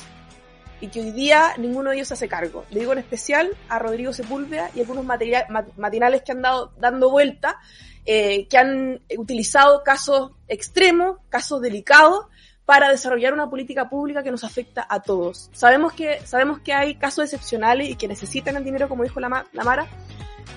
y 0.80 0.88
que 0.88 1.00
hoy 1.00 1.12
día 1.12 1.52
ninguno 1.58 1.90
de 1.90 1.96
ellos 1.96 2.08
se 2.08 2.14
hace 2.14 2.26
cargo. 2.28 2.64
Le 2.70 2.80
digo 2.80 2.92
en 2.92 2.98
especial 2.98 3.50
a 3.68 3.78
Rodrigo 3.78 4.12
Sepúlveda 4.12 4.70
y 4.74 4.80
algunos 4.80 5.04
materia- 5.04 5.46
ma- 5.50 5.66
matinales 5.76 6.22
que 6.22 6.32
han 6.32 6.42
dado 6.42 6.72
dando 6.78 7.10
vuelta, 7.10 7.58
eh, 8.04 8.48
que 8.48 8.58
han 8.58 9.00
utilizado 9.16 9.84
casos 9.84 10.32
extremos, 10.48 11.18
casos 11.28 11.60
delicados, 11.60 12.26
para 12.72 12.88
desarrollar 12.88 13.34
una 13.34 13.50
política 13.50 13.90
pública 13.90 14.22
que 14.22 14.30
nos 14.30 14.44
afecta 14.44 14.86
a 14.88 15.00
todos. 15.00 15.50
Sabemos 15.52 15.92
que, 15.92 16.20
sabemos 16.24 16.58
que 16.60 16.72
hay 16.72 16.94
casos 16.94 17.24
excepcionales 17.24 17.90
y 17.90 17.96
que 17.96 18.08
necesitan 18.08 18.56
el 18.56 18.64
dinero, 18.64 18.88
como 18.88 19.02
dijo 19.02 19.20
la, 19.20 19.44
la 19.52 19.62
Mara, 19.62 19.86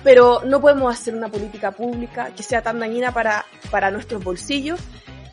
pero 0.02 0.40
no 0.46 0.58
podemos 0.58 0.90
hacer 0.94 1.14
una 1.14 1.28
política 1.28 1.72
pública 1.72 2.30
que 2.34 2.42
sea 2.42 2.62
tan 2.62 2.78
dañina 2.80 3.12
para, 3.12 3.44
para 3.70 3.90
nuestros 3.90 4.24
bolsillos 4.24 4.80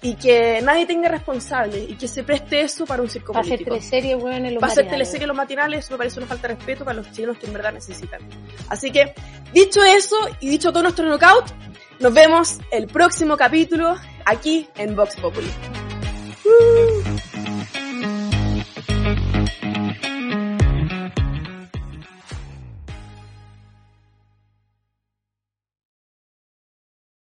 y 0.01 0.15
que 0.15 0.59
nadie 0.61 0.85
tenga 0.85 1.07
responsable 1.07 1.79
y 1.79 1.95
que 1.95 2.09
se 2.09 2.21
preste 2.25 2.59
eso 2.59 2.85
para 2.85 3.01
un 3.01 3.09
circo 3.09 3.31
Para 3.31 3.43
hacer 3.45 3.59
político. 3.59 3.75
teleseries, 3.77 4.21
weón, 4.21 4.45
en 4.45 4.53
los 4.55 4.61
Va 4.61 4.67
a 4.67 4.71
ser 4.71 4.83
matinales. 4.83 5.07
teleserie 5.07 5.27
los 5.27 5.37
matinales, 5.37 5.85
eso 5.85 5.93
me 5.93 5.97
parece 5.99 6.19
una 6.19 6.27
falta 6.27 6.49
de 6.49 6.55
respeto 6.55 6.83
para 6.83 6.97
los 6.97 7.09
chilenos 7.13 7.37
que 7.37 7.45
en 7.45 7.53
verdad 7.53 7.71
necesitan. 7.71 8.19
Así 8.67 8.91
que, 8.91 9.13
dicho 9.53 9.81
eso 9.85 10.17
y 10.41 10.49
dicho 10.49 10.73
todo 10.73 10.83
nuestro 10.83 11.07
knockout, 11.07 11.45
nos 12.01 12.13
vemos 12.13 12.57
el 12.71 12.87
próximo 12.87 13.37
capítulo 13.37 13.95
aquí 14.25 14.67
en 14.75 14.97
Vox 14.97 15.15
Populi. 15.15 15.47
Woo! 16.59 17.02